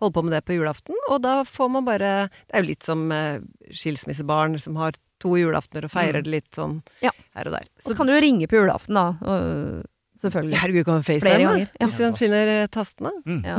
[0.00, 2.82] holde på med det på julaften, og da får man bare Det er jo litt
[2.86, 3.40] som eh,
[3.70, 7.10] skilsmissebarn som har to julaftener og feirer det litt sånn Ja.
[7.36, 7.66] her og der.
[7.84, 9.84] Og så kan du jo ringe på julaften da, og,
[10.20, 10.56] selvfølgelig.
[10.60, 11.50] Herregud, kan man Flere facetime?
[11.50, 11.86] ganger, ja.
[11.86, 13.12] Hvis du finner tastene.
[13.24, 13.44] tastene.
[13.44, 13.58] Ja.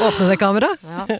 [0.08, 0.78] Åpne det kameraet.
[0.82, 1.18] Ja.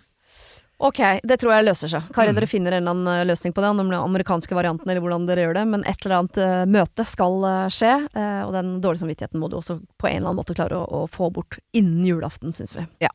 [0.84, 2.08] Ok, det tror jeg løser seg.
[2.12, 2.36] Kari, Mm.
[2.36, 5.24] dere finner en eller annen eh, løsning på det, om den amerikanske varianten eller hvordan
[5.26, 8.74] dere gjør det, men et eller annet uh, møte skal uh, skje, Uh, og den
[8.84, 11.56] dårlige samvittigheten må du også på en eller annen måte klare å, å få bort
[11.72, 12.84] innen julaften, syns vi.
[13.00, 13.10] Ja.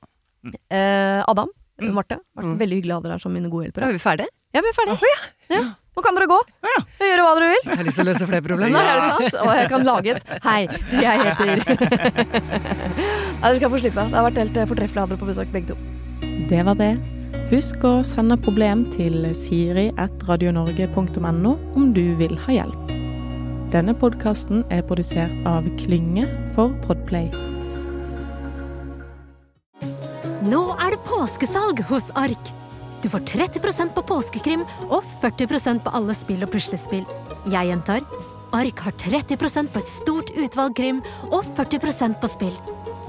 [0.72, 1.50] Eh, Adam,
[1.80, 1.94] Mm.
[1.96, 2.58] Marte, vært Mm.
[2.60, 3.88] veldig hyggelig å ha dere her som mine gode hjelpere.
[3.88, 4.28] er vi ferdige.
[4.54, 5.20] Ja, vi er ferdige.
[5.50, 5.62] Ja.
[5.96, 6.40] Nå kan dere gå.
[6.68, 6.82] Ja.
[7.00, 7.62] Gjøre hva dere vil.
[7.70, 8.74] Jeg har lyst til å løse flere problemer.
[8.76, 9.38] Nei, er det sant?
[9.46, 11.48] Og jeg kan lage et Hei, jeg heter
[13.40, 14.04] Nei, dere skal få slippe.
[14.10, 15.78] Det har vært helt fortreffelig å ha dere på besøk, begge to.
[16.52, 17.19] Det var det.
[17.50, 22.92] Husk å sende problem til siri.radionorge.no om du vil ha hjelp.
[23.74, 27.26] Denne podkasten er produsert av Klynge for Podplay.
[30.46, 32.54] Nå er det påskesalg hos Ark.
[33.02, 37.02] Du får 30% på påskekrim og 40% på alle spill og puslespill.
[37.50, 38.06] Jeg gjentar
[38.54, 42.54] Ark har 30% på et stort utvalg krim og 40% på spill.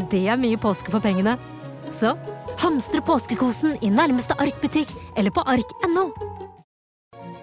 [0.09, 1.37] Det er mye påske for pengene.
[1.93, 2.17] Så
[2.59, 6.11] hamstre påskekosen i nærmeste Ark-butikk eller på ark.no.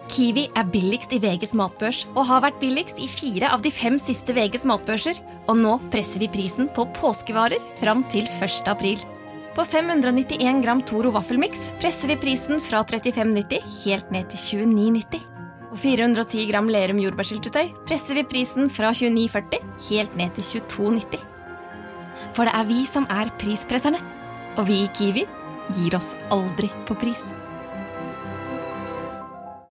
[0.07, 3.99] Kiwi er billigst i VGs matbørs og har vært billigst i fire av de fem
[4.01, 5.19] siste VGs matbørser.
[5.47, 8.67] Og nå presser vi prisen på påskevarer fram til 1.
[8.71, 9.03] april.
[9.57, 15.23] På 591 gram Toro vaffelmiks presser vi prisen fra 35,90 helt ned til 29,90.
[15.67, 21.25] Og 410 gram Lerum jordbærsyltetøy presser vi prisen fra 29,40 helt ned til 22,90.
[22.37, 23.99] For det er vi som er prispresserne.
[24.57, 25.27] Og vi i Kiwi
[25.77, 27.27] gir oss aldri på pris.